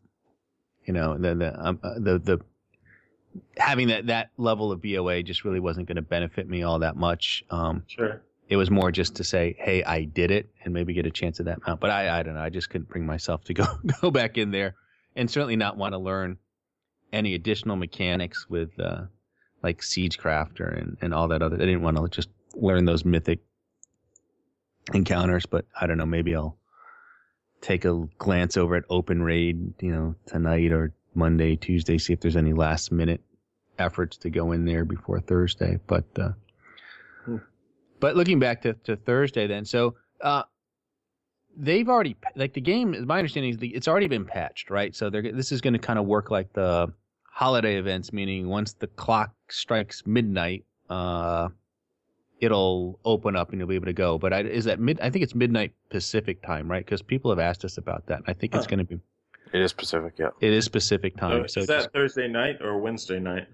[0.91, 2.41] You know, the the um, uh, the the
[3.59, 6.97] having that that level of BOA just really wasn't going to benefit me all that
[6.97, 7.45] much.
[7.49, 8.21] Um, Sure.
[8.49, 11.39] it was more just to say, "Hey, I did it," and maybe get a chance
[11.39, 11.79] at that mount.
[11.79, 12.41] But I, I don't know.
[12.41, 13.67] I just couldn't bring myself to go
[14.03, 14.75] go back in there,
[15.15, 16.39] and certainly not want to learn
[17.13, 19.03] any additional mechanics with uh,
[19.63, 21.55] like Siege Crafter and and all that other.
[21.55, 23.39] I didn't want to just learn those mythic
[24.93, 25.47] encounters.
[25.47, 26.07] But I don't know.
[26.07, 26.57] Maybe I'll
[27.61, 32.21] take a glance over at Open Raid, you know, tonight or Monday, Tuesday, see if
[32.21, 33.21] there's any last minute
[33.79, 35.79] efforts to go in there before Thursday.
[35.87, 36.31] But uh,
[38.01, 40.45] but looking back to, to Thursday, then, so uh,
[41.57, 43.07] they've already like the game.
[43.07, 44.95] My understanding is the, it's already been patched, right?
[44.97, 46.93] So they're this is going to kind of work like the
[47.25, 51.49] holiday events, meaning once the clock strikes midnight, uh,
[52.41, 54.19] it'll open up and you'll be able to go.
[54.19, 54.99] But I, is that mid?
[55.01, 56.85] I think it's midnight Pacific time, right?
[56.85, 58.19] Because people have asked us about that.
[58.19, 58.99] And I think it's going to be
[59.53, 60.31] It is Pacific, yeah.
[60.41, 61.45] it is Pacific So time.
[61.45, 63.47] is So, that just, Thursday night or Wednesday night?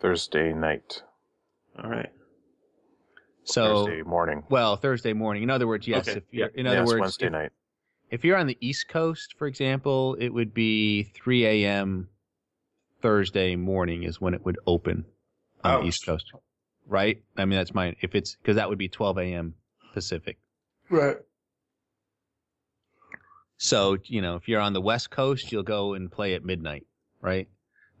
[0.00, 1.02] Thursday night,
[1.82, 2.10] All right.
[3.44, 4.42] so Thursday morning.
[4.50, 5.42] well Thursday morning.
[5.42, 6.08] In other words, yes.
[6.08, 6.60] Okay, If you're, yeah.
[6.60, 7.50] in other yes, words, Wednesday if- night.
[8.10, 12.08] if you're on the East Coast, for example, it would be 3 a.m.
[13.00, 15.04] Thursday morning is when it would open
[15.62, 15.80] on Oh.
[15.82, 16.30] the East Coast,
[16.86, 17.22] right?
[17.36, 17.96] I mean, that's mine.
[18.00, 19.54] If it's because that would be 12 a.m.
[19.92, 20.38] Pacific.
[20.90, 21.16] Right.
[23.56, 26.86] So you know, if you're on the West Coast, you'll go and play at midnight,
[27.20, 27.48] right?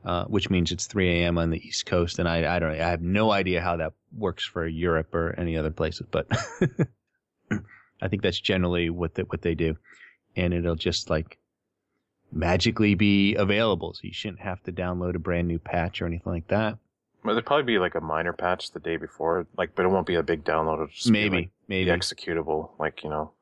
[0.04, 1.38] Uh, which means it's 3 a.m.
[1.38, 4.44] on the East Coast, and I, I don't, I have no idea how that works
[4.44, 6.26] for Europe or any other places, but
[8.02, 9.78] I think that's generally what they, what they do,
[10.36, 11.38] and it'll just like
[12.30, 16.32] magically be available, so you shouldn't have to download a brand new patch or anything
[16.32, 16.76] like that.
[17.24, 20.06] Well, there'd probably be like a minor patch the day before, like, but it won't
[20.06, 20.74] be a big download.
[20.74, 21.90] It'll just be, Maybe, like, maybe.
[21.90, 23.32] executable, like you know,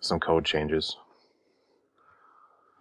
[0.00, 0.96] some code changes.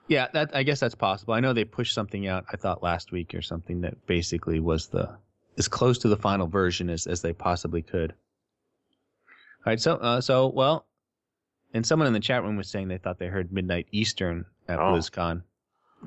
[0.07, 1.33] Yeah, that I guess that's possible.
[1.33, 2.45] I know they pushed something out.
[2.53, 5.17] I thought last week or something that basically was the
[5.57, 8.11] as close to the final version as as they possibly could.
[8.11, 10.85] All right, so uh, so well,
[11.73, 14.79] and someone in the chat room was saying they thought they heard midnight Eastern at
[14.79, 14.93] Oh.
[14.93, 15.41] BlizzCon.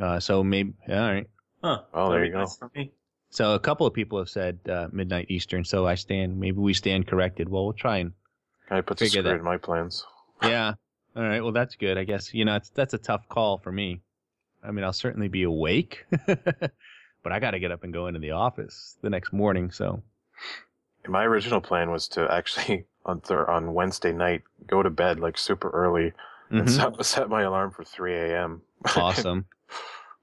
[0.00, 1.26] Uh, so maybe all right.
[1.62, 1.82] Huh.
[1.92, 2.38] Oh, there That'd you go.
[2.40, 2.92] nice for me.
[3.30, 5.64] So a couple of people have said uh, midnight Eastern.
[5.64, 6.38] So I stand.
[6.38, 7.48] Maybe we stand corrected.
[7.48, 8.12] Well, we'll try and
[8.70, 10.04] I put the screw that- in my plans.
[10.42, 10.74] yeah.
[11.16, 11.42] All right.
[11.42, 11.98] Well, that's good.
[11.98, 14.00] I guess you know it's, that's a tough call for me.
[14.62, 18.20] I mean, I'll certainly be awake, but I got to get up and go into
[18.20, 19.70] the office the next morning.
[19.70, 20.02] So
[21.06, 25.38] My original plan was to actually on th- on Wednesday night go to bed like
[25.38, 26.12] super early
[26.50, 26.70] and mhm.
[26.96, 28.62] set, set my alarm for 3 a.m.
[28.96, 29.46] awesome.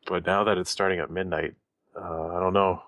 [0.08, 1.54] but now that it's starting at midnight,
[1.96, 2.82] uh, I don't know.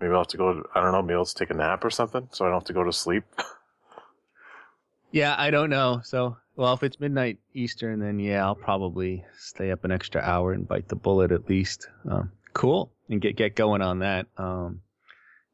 [0.00, 0.54] Maybe I'll have to go.
[0.54, 1.02] To, I don't know.
[1.02, 3.24] Maybe I'll take a nap or something, so I don't have to go to sleep.
[5.16, 6.00] Yeah, I don't know.
[6.04, 10.52] So, well, if it's midnight Eastern, then yeah, I'll probably stay up an extra hour
[10.52, 11.88] and bite the bullet at least.
[12.06, 14.26] Um, cool, and get get going on that.
[14.36, 14.82] Um,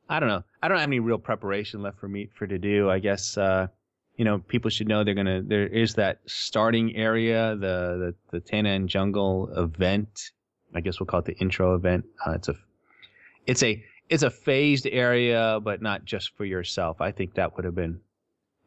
[0.08, 0.42] I don't know.
[0.62, 2.90] I don't have any real preparation left for me for to do.
[2.90, 3.68] I guess uh,
[4.16, 5.42] you know people should know they're gonna.
[5.42, 10.32] There is that starting area, the the the Tanaan Jungle event.
[10.74, 12.06] I guess we'll call it the intro event.
[12.26, 12.54] Uh, it's a
[13.46, 17.00] it's a it's a phased area, but not just for yourself.
[17.00, 17.98] I think that would have been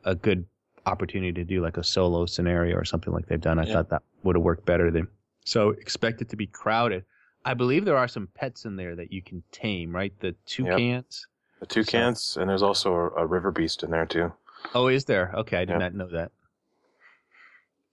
[0.04, 0.44] a good
[0.88, 3.60] opportunity to do like a solo scenario or something like they've done.
[3.60, 3.74] I Yeah.
[3.74, 5.08] thought that would have worked better than
[5.46, 7.06] so expect it to be crowded.
[7.46, 10.12] I believe there are some pets in there that you can tame, right?
[10.20, 11.28] The toucans.
[11.60, 14.34] The toucans, and there's also a, a river beast in there too.
[14.74, 15.32] Oh, is there?
[15.36, 15.78] Okay, I did Yeah.
[15.78, 16.32] not know that.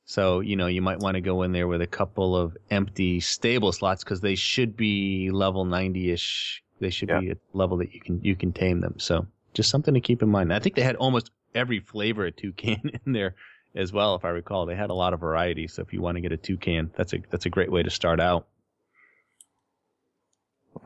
[0.06, 3.20] So, you know, you might want to go in there with a couple of empty
[3.20, 6.62] stable slots because they should be level 90-ish.
[6.82, 7.20] They should Yeah.
[7.20, 8.98] be at a level that you can you can tame them.
[8.98, 9.24] So,
[9.54, 10.52] just something to keep in mind.
[10.52, 13.36] I think they had almost every flavor of toucan in there
[13.76, 14.66] as well, if I recall.
[14.66, 15.68] They had a lot of variety.
[15.68, 17.90] So, if you want to get a toucan, that's a that's a great way to
[17.90, 18.48] start out.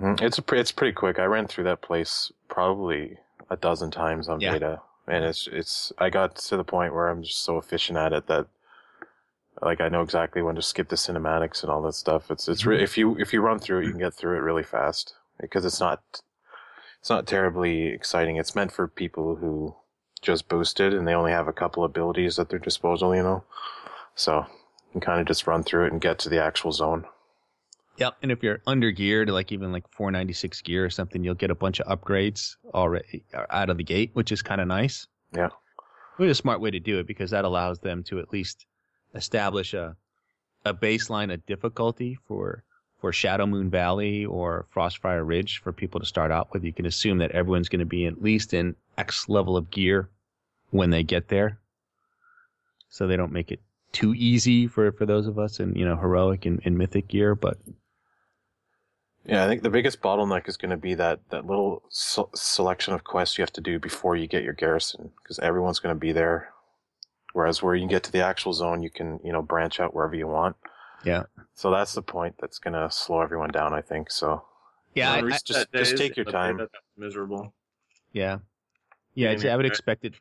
[0.01, 0.21] Mhm.
[0.21, 1.19] It's a pre- it's pretty quick.
[1.19, 3.19] I ran through that place probably
[3.49, 4.53] a dozen times on Yeah.
[4.53, 5.93] beta, and it's it's.
[5.97, 8.49] I got to the point where I'm just so efficient at it that,
[9.63, 12.31] like, I know exactly when to skip the cinematics and all that stuff.
[12.31, 12.71] It's it's Mm-hmm.
[12.71, 15.15] re- if you if you run through it, you can get through it really fast.
[15.41, 16.03] Because it's not
[17.01, 18.37] it's not terribly exciting.
[18.37, 19.75] It's meant for people who
[20.23, 23.45] just boosted and they only have a couple abilities at their disposal, you know.
[24.15, 27.05] So you can kind of just run through it and get to the actual zone.
[27.99, 28.17] Yep.
[28.23, 31.55] And if you're under geared, like even like 496 gear or something, you'll get a
[31.55, 35.07] bunch of upgrades already uh, out of the gate, which is kind of nice.
[35.35, 35.49] Yeah.
[36.17, 38.67] Which is a smart way to do it because that allows them to at least
[39.15, 39.97] establish a
[40.67, 42.65] a baseline of difficulty for
[43.07, 46.65] for Shadowmoon Valley or Frostfire Ridge for people to start out with.
[46.65, 50.09] You can assume that everyone's going to be at least in X level of gear
[50.71, 51.61] when they get there,
[52.89, 53.61] so they don't make it
[53.93, 57.37] too easy for for those of us in you know heroic and, and mythic gear.
[57.37, 57.59] But
[59.25, 62.93] Yeah, I think the biggest bottleneck is going to be that that little se- selection
[62.93, 66.01] of quests you have to do before you get your garrison, because everyone's going to
[66.01, 66.53] be there.
[67.35, 70.17] Whereas where you get to the actual zone, you can you know branch out wherever
[70.17, 70.57] you want.
[71.07, 71.23] Yeah.
[71.55, 74.11] So that's the point that's going to slow everyone down, I think.
[74.11, 74.45] So
[74.95, 76.59] yeah, I- Well, I- just- just days, take your time.
[76.59, 77.55] That's miserable.
[78.13, 78.39] yeah,
[79.15, 79.31] yeah.
[79.31, 80.15] It's, Getting I would expect it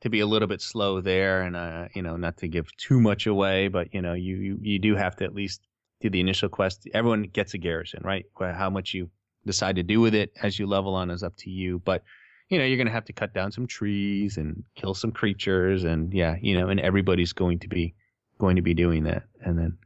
[0.00, 3.00] to be a little bit slow there, and uh, you know, not to give too
[3.00, 5.60] much away, but you know, you you, you do have to at least
[6.00, 6.88] do the initial quest.
[6.92, 8.26] Everyone gets a garrison, right?
[8.38, 9.10] How much you
[9.46, 12.02] decide to do with it as you level on is up to you, but
[12.50, 15.84] you know, you're going to have to cut down some trees and kill some creatures,
[15.84, 17.94] and yeah, you know, and everybody's going to be
[18.38, 19.78] going to be doing that, and then,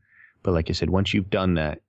[0.43, 1.81] but like I said, once you've done that,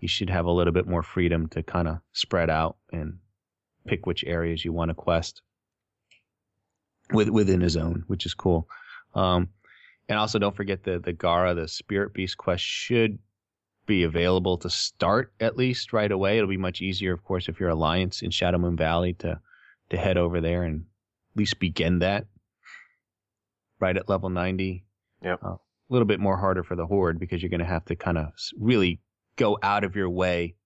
[0.00, 3.18] you should have a little bit more freedom to kind of spread out and
[3.86, 5.42] pick which areas you want to quest
[7.12, 8.68] with, within a zone, which is cool.
[9.14, 9.48] Um,
[10.08, 13.18] and also don't forget the the Gara, the Spirit Beast quest should
[13.86, 16.36] be available to start at least right away.
[16.36, 19.40] It'll be much easier, of course, if you're Alliance in Shadowmoon Valley to
[19.90, 20.80] to head over there and
[21.32, 22.26] at least begin that
[23.80, 24.84] right at level 90.
[25.22, 25.40] Yep.
[25.42, 25.56] Uh,
[25.94, 28.32] little bit more harder for the Horde because you're going to have to kind of
[28.58, 29.00] really
[29.36, 30.56] go out of your way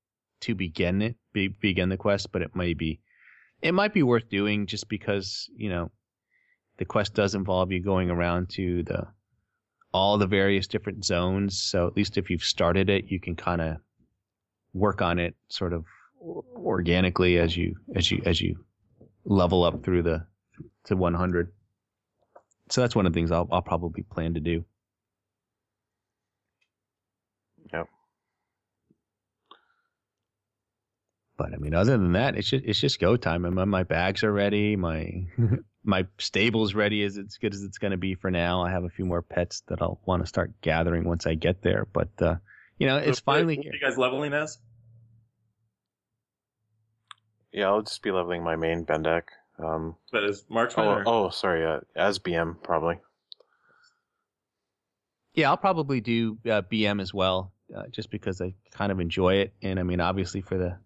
[0.41, 3.01] to begin it, be, begin the quest, but it may be,
[3.61, 5.91] it might be worth doing just because, you know,
[6.79, 9.07] the quest does involve you going around to the,
[9.93, 11.61] all the various different zones.
[11.61, 13.77] So at least if you've started it, you can kind of
[14.73, 15.85] work on it sort of
[16.21, 18.65] organically as you, as you, as you
[19.25, 20.25] level up through the,
[20.85, 21.53] to 100.
[22.71, 24.65] So that's one of the things I'll, I'll probably plan to do.
[27.73, 27.89] Yep.
[31.39, 33.47] But I mean, other than that, it's just it's just go time.
[33.47, 34.77] And my, my bags are ready.
[34.77, 35.27] My
[35.85, 38.63] my stable's ready as it's good as it's going to be for now.
[38.63, 41.63] I have a few more pets that I'll want to start gathering once I get
[41.63, 41.87] there.
[41.93, 42.37] But uh,
[42.79, 44.59] you know, it's So finally what are you guys leveling as?
[47.53, 49.23] yeah, I'll just be leveling my main Bendak.
[49.59, 52.99] Um, But as marksman oh, or oh, sorry, uh, as BM probably.
[55.35, 59.35] Yeah, I'll probably do uh, BM as well, uh, just because I kind of enjoy
[59.37, 59.55] it.
[59.63, 60.79] And I mean, obviously for the,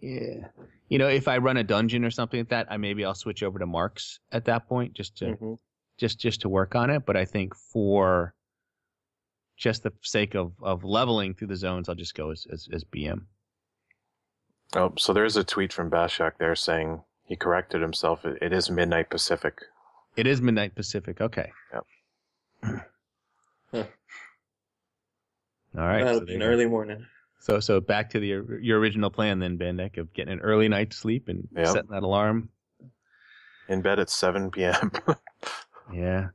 [0.00, 0.48] yeah,
[0.88, 3.42] you know, if I run a dungeon or something like that, I maybe I'll switch
[3.42, 5.58] over to Marks at that point, just to Mhm.
[5.98, 7.04] just just to work on it.
[7.06, 8.34] But I think for
[9.56, 12.84] just the sake of of leveling through the zones, I'll just go as as, as
[12.84, 13.26] BM.
[14.74, 18.24] Oh, so there's a tweet from Bashiok there saying he corrected himself.
[18.24, 19.60] It, it is midnight Pacific.
[20.16, 21.20] It is midnight Pacific.
[21.20, 21.50] Okay.
[21.72, 21.86] Yep.
[22.64, 22.78] Huh.
[23.74, 23.86] All
[25.86, 26.04] right.
[26.04, 26.62] That'll so be an there you go.
[26.62, 27.06] early morning.
[27.42, 28.28] So so back to the
[28.62, 31.66] your original plan then, Bendak, of getting an early night's sleep and Yep.
[31.66, 32.50] setting that alarm.
[33.68, 34.92] In bed at 7 p.m.
[35.92, 36.28] Yeah.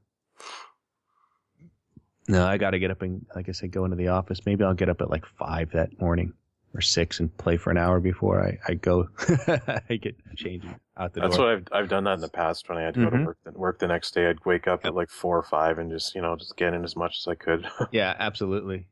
[2.27, 4.45] No, I got to get up and, like I said, go into the office.
[4.45, 6.33] Maybe I'll get up at like five that morning
[6.75, 9.07] or six and play for an hour before I, I go.
[9.89, 11.47] I get changed out the That's door.
[11.55, 13.19] That's what I've I've done that in the past when I had to go Mhm.
[13.19, 14.29] to work work the next day.
[14.29, 14.89] I'd wake up Yep.
[14.91, 17.27] at like four or five and just you know just get in as much as
[17.27, 17.65] I could.
[17.91, 18.87] yeah, absolutely,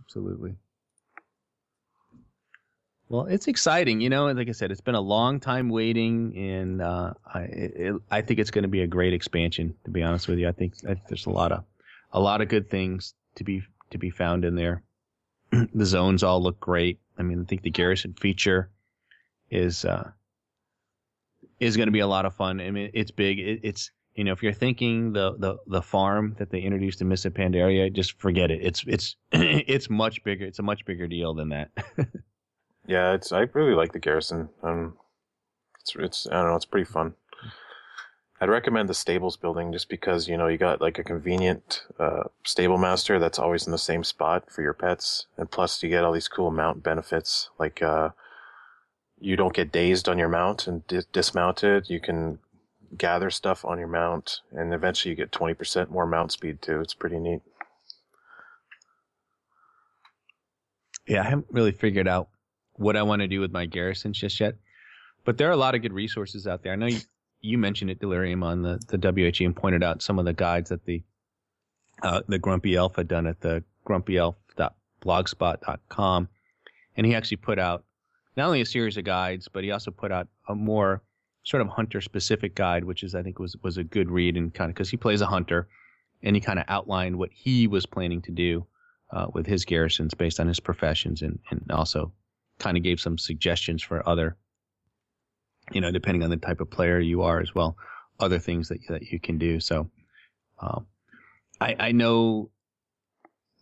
[0.00, 0.56] absolutely.
[3.10, 4.26] Well, it's exciting, you know.
[4.26, 8.38] Like I said, it's been a long time waiting, and uh, I it, I think
[8.38, 9.74] it's going to be a great expansion.
[9.84, 11.64] To be honest with you, I think, I think there's a lot of
[12.12, 14.82] a lot of good things to be to be found in there.
[15.50, 17.00] the zones all look great.
[17.16, 18.70] I mean, I think the garrison feature
[19.50, 20.10] is uh,
[21.60, 22.60] is going to be a lot of fun.
[22.60, 23.38] I mean, it's big.
[23.38, 27.08] It, it's you know, if you're thinking the the the farm that they introduced in
[27.08, 28.60] Mists of Pandaria, just forget it.
[28.62, 30.44] It's it's it's much bigger.
[30.44, 31.70] It's a much bigger deal than that.
[32.88, 34.48] yeah, it's I really like the garrison.
[34.62, 34.96] Um,
[35.80, 37.14] it's it's I don't know, it's pretty fun.
[38.40, 42.24] I'd recommend the stables building just because you know you got like a convenient uh,
[42.44, 46.02] stable master that's always in the same spot for your pets, and plus you get
[46.02, 48.10] all these cool mount benefits like uh,
[49.20, 51.90] you don't get dazed on your mount and dis- dismounted.
[51.90, 52.38] You can
[52.96, 56.80] gather stuff on your mount, and eventually you get twenty percent more mount speed too.
[56.80, 57.42] It's pretty neat.
[61.08, 62.28] yeah, I haven't really figured out
[62.78, 64.54] what I want to do with my garrisons just yet.
[65.24, 66.72] But there are a lot of good resources out there.
[66.72, 67.00] I know you,
[67.40, 70.70] you mentioned it, Delirium, on the, the WHE and pointed out some of the guides
[70.70, 71.02] that the
[72.02, 76.28] uh, the Grumpy Elf had done at the grumpyelf.blogspot.com.
[76.96, 77.84] And he actually put out
[78.36, 81.02] not only a series of guides, but he also put out a more
[81.42, 84.54] sort of hunter specific guide, which is, I think, was, was a good read and
[84.54, 85.66] kind of because he plays a hunter
[86.22, 88.66] and he kind of outlined what he was planning to do
[89.10, 92.12] uh, with his garrisons based on his professions and, and also
[92.58, 94.36] kind of gave some suggestions for other,
[95.72, 97.76] you know, depending on the type of player you are as well,
[98.20, 99.60] other things that, that you can do.
[99.60, 99.90] So,
[100.60, 100.86] um,
[101.60, 102.50] I, I know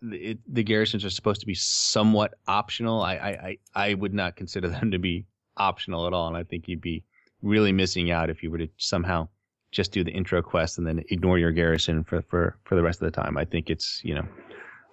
[0.01, 3.01] it, the garrisons are supposed to be somewhat optional.
[3.01, 5.25] I, I, I would not consider them to be
[5.57, 6.27] optional at all.
[6.27, 7.03] And I think you'd be
[7.41, 9.27] really missing out if you were to somehow
[9.71, 13.01] just do the intro quest and then ignore your garrison for, for, for the rest
[13.01, 13.37] of the time.
[13.37, 14.25] I think it's, you know,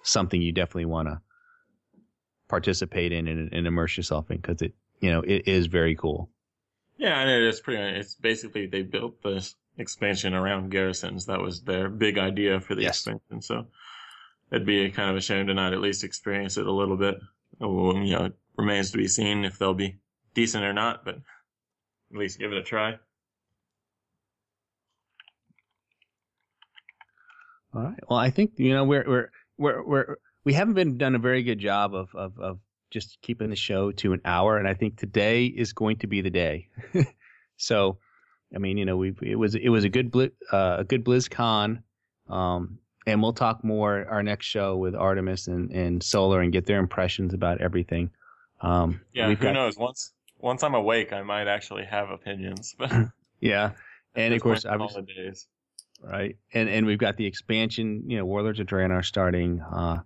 [0.02, 1.20] something you definitely want to
[2.49, 6.30] participate in and, and immerse yourself in because it, you know, it is very cool.
[6.97, 7.99] Yeah, and it is pretty.
[7.99, 11.26] It's basically they built this expansion around garrisons.
[11.26, 12.99] That was their big idea for the Yes.
[13.07, 13.42] expansion.
[13.42, 13.66] So
[14.53, 17.16] it'd be kind of a shame to not at least experience it a little bit.
[17.59, 19.99] Well, you know, it remains to be seen if they'll be
[20.34, 22.99] decent or not, but at least give it a try.
[27.74, 27.99] All right.
[28.09, 31.42] Well, I think you know we're we're we're we're we haven't been done a very
[31.42, 32.59] good job of of of
[32.90, 36.20] just keeping the show to an hour, and I think today is going to be
[36.20, 36.68] the day.
[37.57, 37.99] so,
[38.55, 40.14] I mean, you know, we it was it was a good
[40.53, 41.82] uh, a good BlizzCon,
[42.28, 46.66] um, and we'll talk more our next show with Artemis and and Solar and get
[46.66, 48.11] their impressions about everything.
[48.61, 49.76] Um, Yeah, who got- knows?
[49.76, 52.74] Once once I'm awake, I might actually have opinions.
[52.78, 52.92] But
[53.40, 53.72] Yeah,
[54.14, 55.47] and of course, obviously, holidays.
[56.03, 56.36] right?
[56.53, 58.05] And and we've got the expansion.
[58.07, 59.99] You know, Warlords of Draenor starting uh,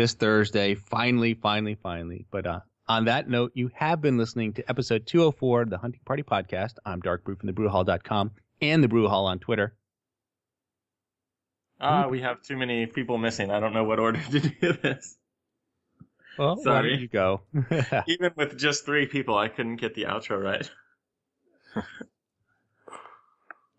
[0.00, 0.74] this Thursday.
[0.74, 2.24] Finally, finally, finally.
[2.30, 6.00] But uh, on that note, you have been listening to episode 204 of the Hunting
[6.06, 6.76] Party Podcast.
[6.86, 8.30] I'm Dark Brew from thebrewhall.com
[8.62, 9.74] and the Brew Hall on Twitter.
[11.82, 13.50] Ah, we have too many people missing.
[13.50, 15.18] I don't know what order to do this.
[16.38, 16.96] Well, Sorry.
[16.96, 17.42] you go?
[18.06, 20.70] Even with just three people, I couldn't get the outro right.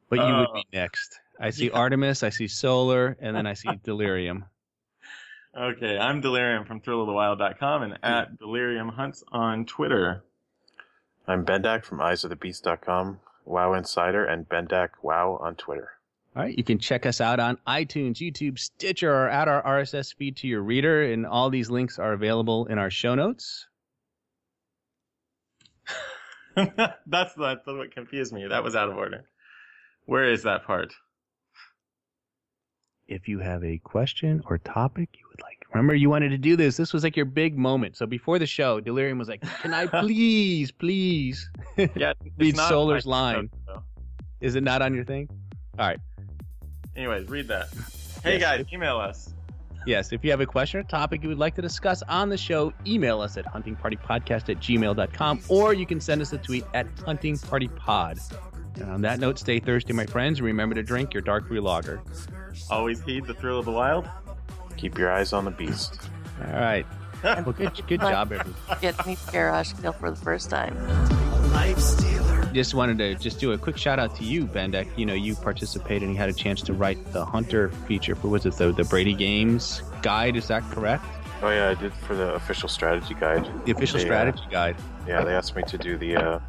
[0.07, 1.19] but you would Uh, be next.
[1.39, 1.72] I see yeah.
[1.80, 4.45] Artemis, I see Solar, and then I see Delirium.
[5.58, 8.06] Okay, I'm Delirium from thrillofthewild.com and hmm.
[8.06, 10.24] at Delirium Hunts on Twitter.
[11.28, 15.89] I'm Bendak from eyesofthebeast.com, WoW Insider, and Bendak WoW on Twitter.
[16.36, 20.16] All right, you can check us out on iTunes, YouTube, Stitcher, or add our RSS
[20.16, 23.68] feed to your reader, and all these links are available in our show notes.
[26.56, 28.47] that's that's what confused me.
[28.47, 29.26] That was out of order.
[30.06, 30.93] Where is that part?
[33.08, 35.30] If you have a question or topic you would like,
[35.74, 36.78] remember you wanted to do this.
[36.78, 37.95] This was like your big moment.
[37.97, 41.49] So before the show, Delirium was like, "Can I please, please?"
[41.95, 43.49] Yeah, Read Solar's line.
[44.41, 45.30] Is it not on your thing?
[45.80, 45.99] All right.
[46.95, 47.67] Anyways, read that.
[48.24, 48.57] Hey Yes.
[48.57, 49.34] guys, email us.
[49.88, 52.38] Yes, if you have a question or topic you would like to discuss on the
[52.38, 56.86] show, email us at huntingpartypodcast at gmail.com or you can send us a tweet at
[56.97, 58.36] huntingpartypod.
[58.80, 60.38] And on that note, stay thirsty, my friends.
[60.38, 61.99] and Remember to drink your dark brew lager.
[62.69, 64.07] Always heed the thrill of the wild.
[64.82, 66.09] Keep your eyes on the beast.
[66.43, 66.86] All right.
[67.23, 68.55] Well, good, good job, everyone.
[68.82, 70.75] Get to garage Kill for the first time.
[71.51, 72.49] Life stealer.
[72.51, 74.88] Just wanted to just do a quick shout out to you, Bendak.
[74.97, 78.29] You know, you participated and you had a chance to write the Hunter feature for,
[78.29, 80.36] was it the, the Brady Games guide?
[80.36, 81.05] Is that correct?
[81.43, 83.47] Oh yeah, I did for the official strategy guide.
[83.65, 84.77] The official They, uh, strategy guide.
[85.08, 86.39] Yeah, they asked me to do the, uh,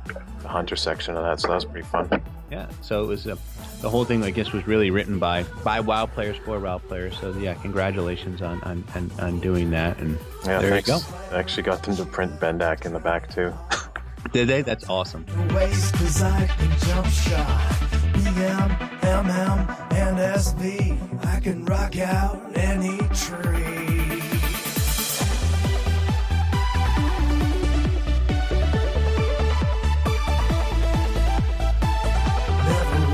[0.43, 2.09] the hunter section of that, so that was pretty fun.
[2.51, 3.37] Yeah, so it was uh,
[3.81, 4.23] the whole thing.
[4.23, 7.17] I guess was really written by by WoW players for WoW players.
[7.19, 9.99] So yeah, congratulations on on, on, on doing that.
[9.99, 10.89] And Yeah, there thanks.
[10.89, 11.01] you go.
[11.35, 13.55] I actually got them to print Bendak in the back too.
[14.33, 14.61] Did they?
[14.63, 15.25] That's awesome.
[15.55, 17.71] waist cause I can jump shot.
[18.13, 21.25] BM, MM, and SV.
[21.27, 23.72] I can rock out any tree.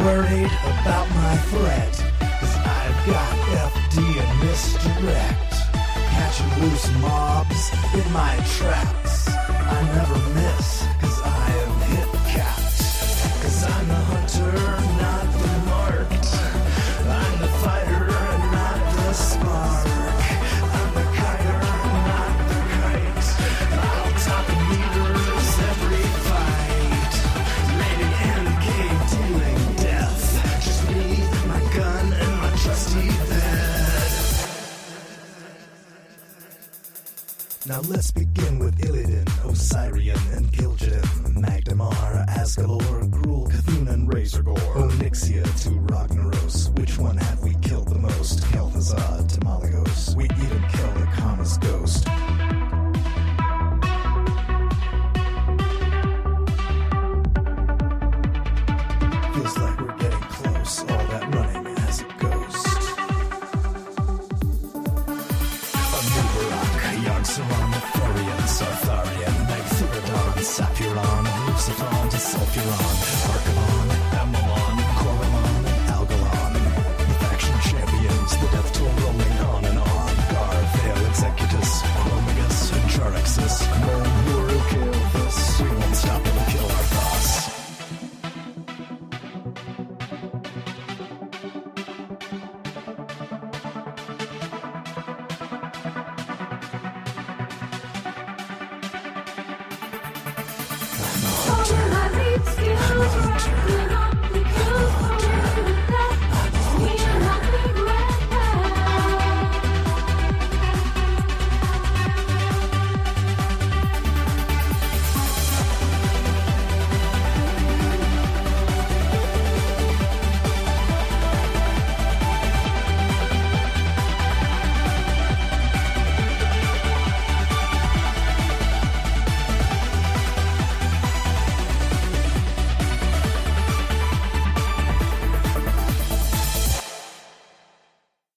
[0.09, 1.94] Worried about my threat.
[2.40, 3.34] Cause I've got
[3.68, 5.52] FD and misdirect.
[6.14, 7.62] Catching loose mobs
[7.98, 9.28] in my traps.
[9.76, 10.68] I never miss,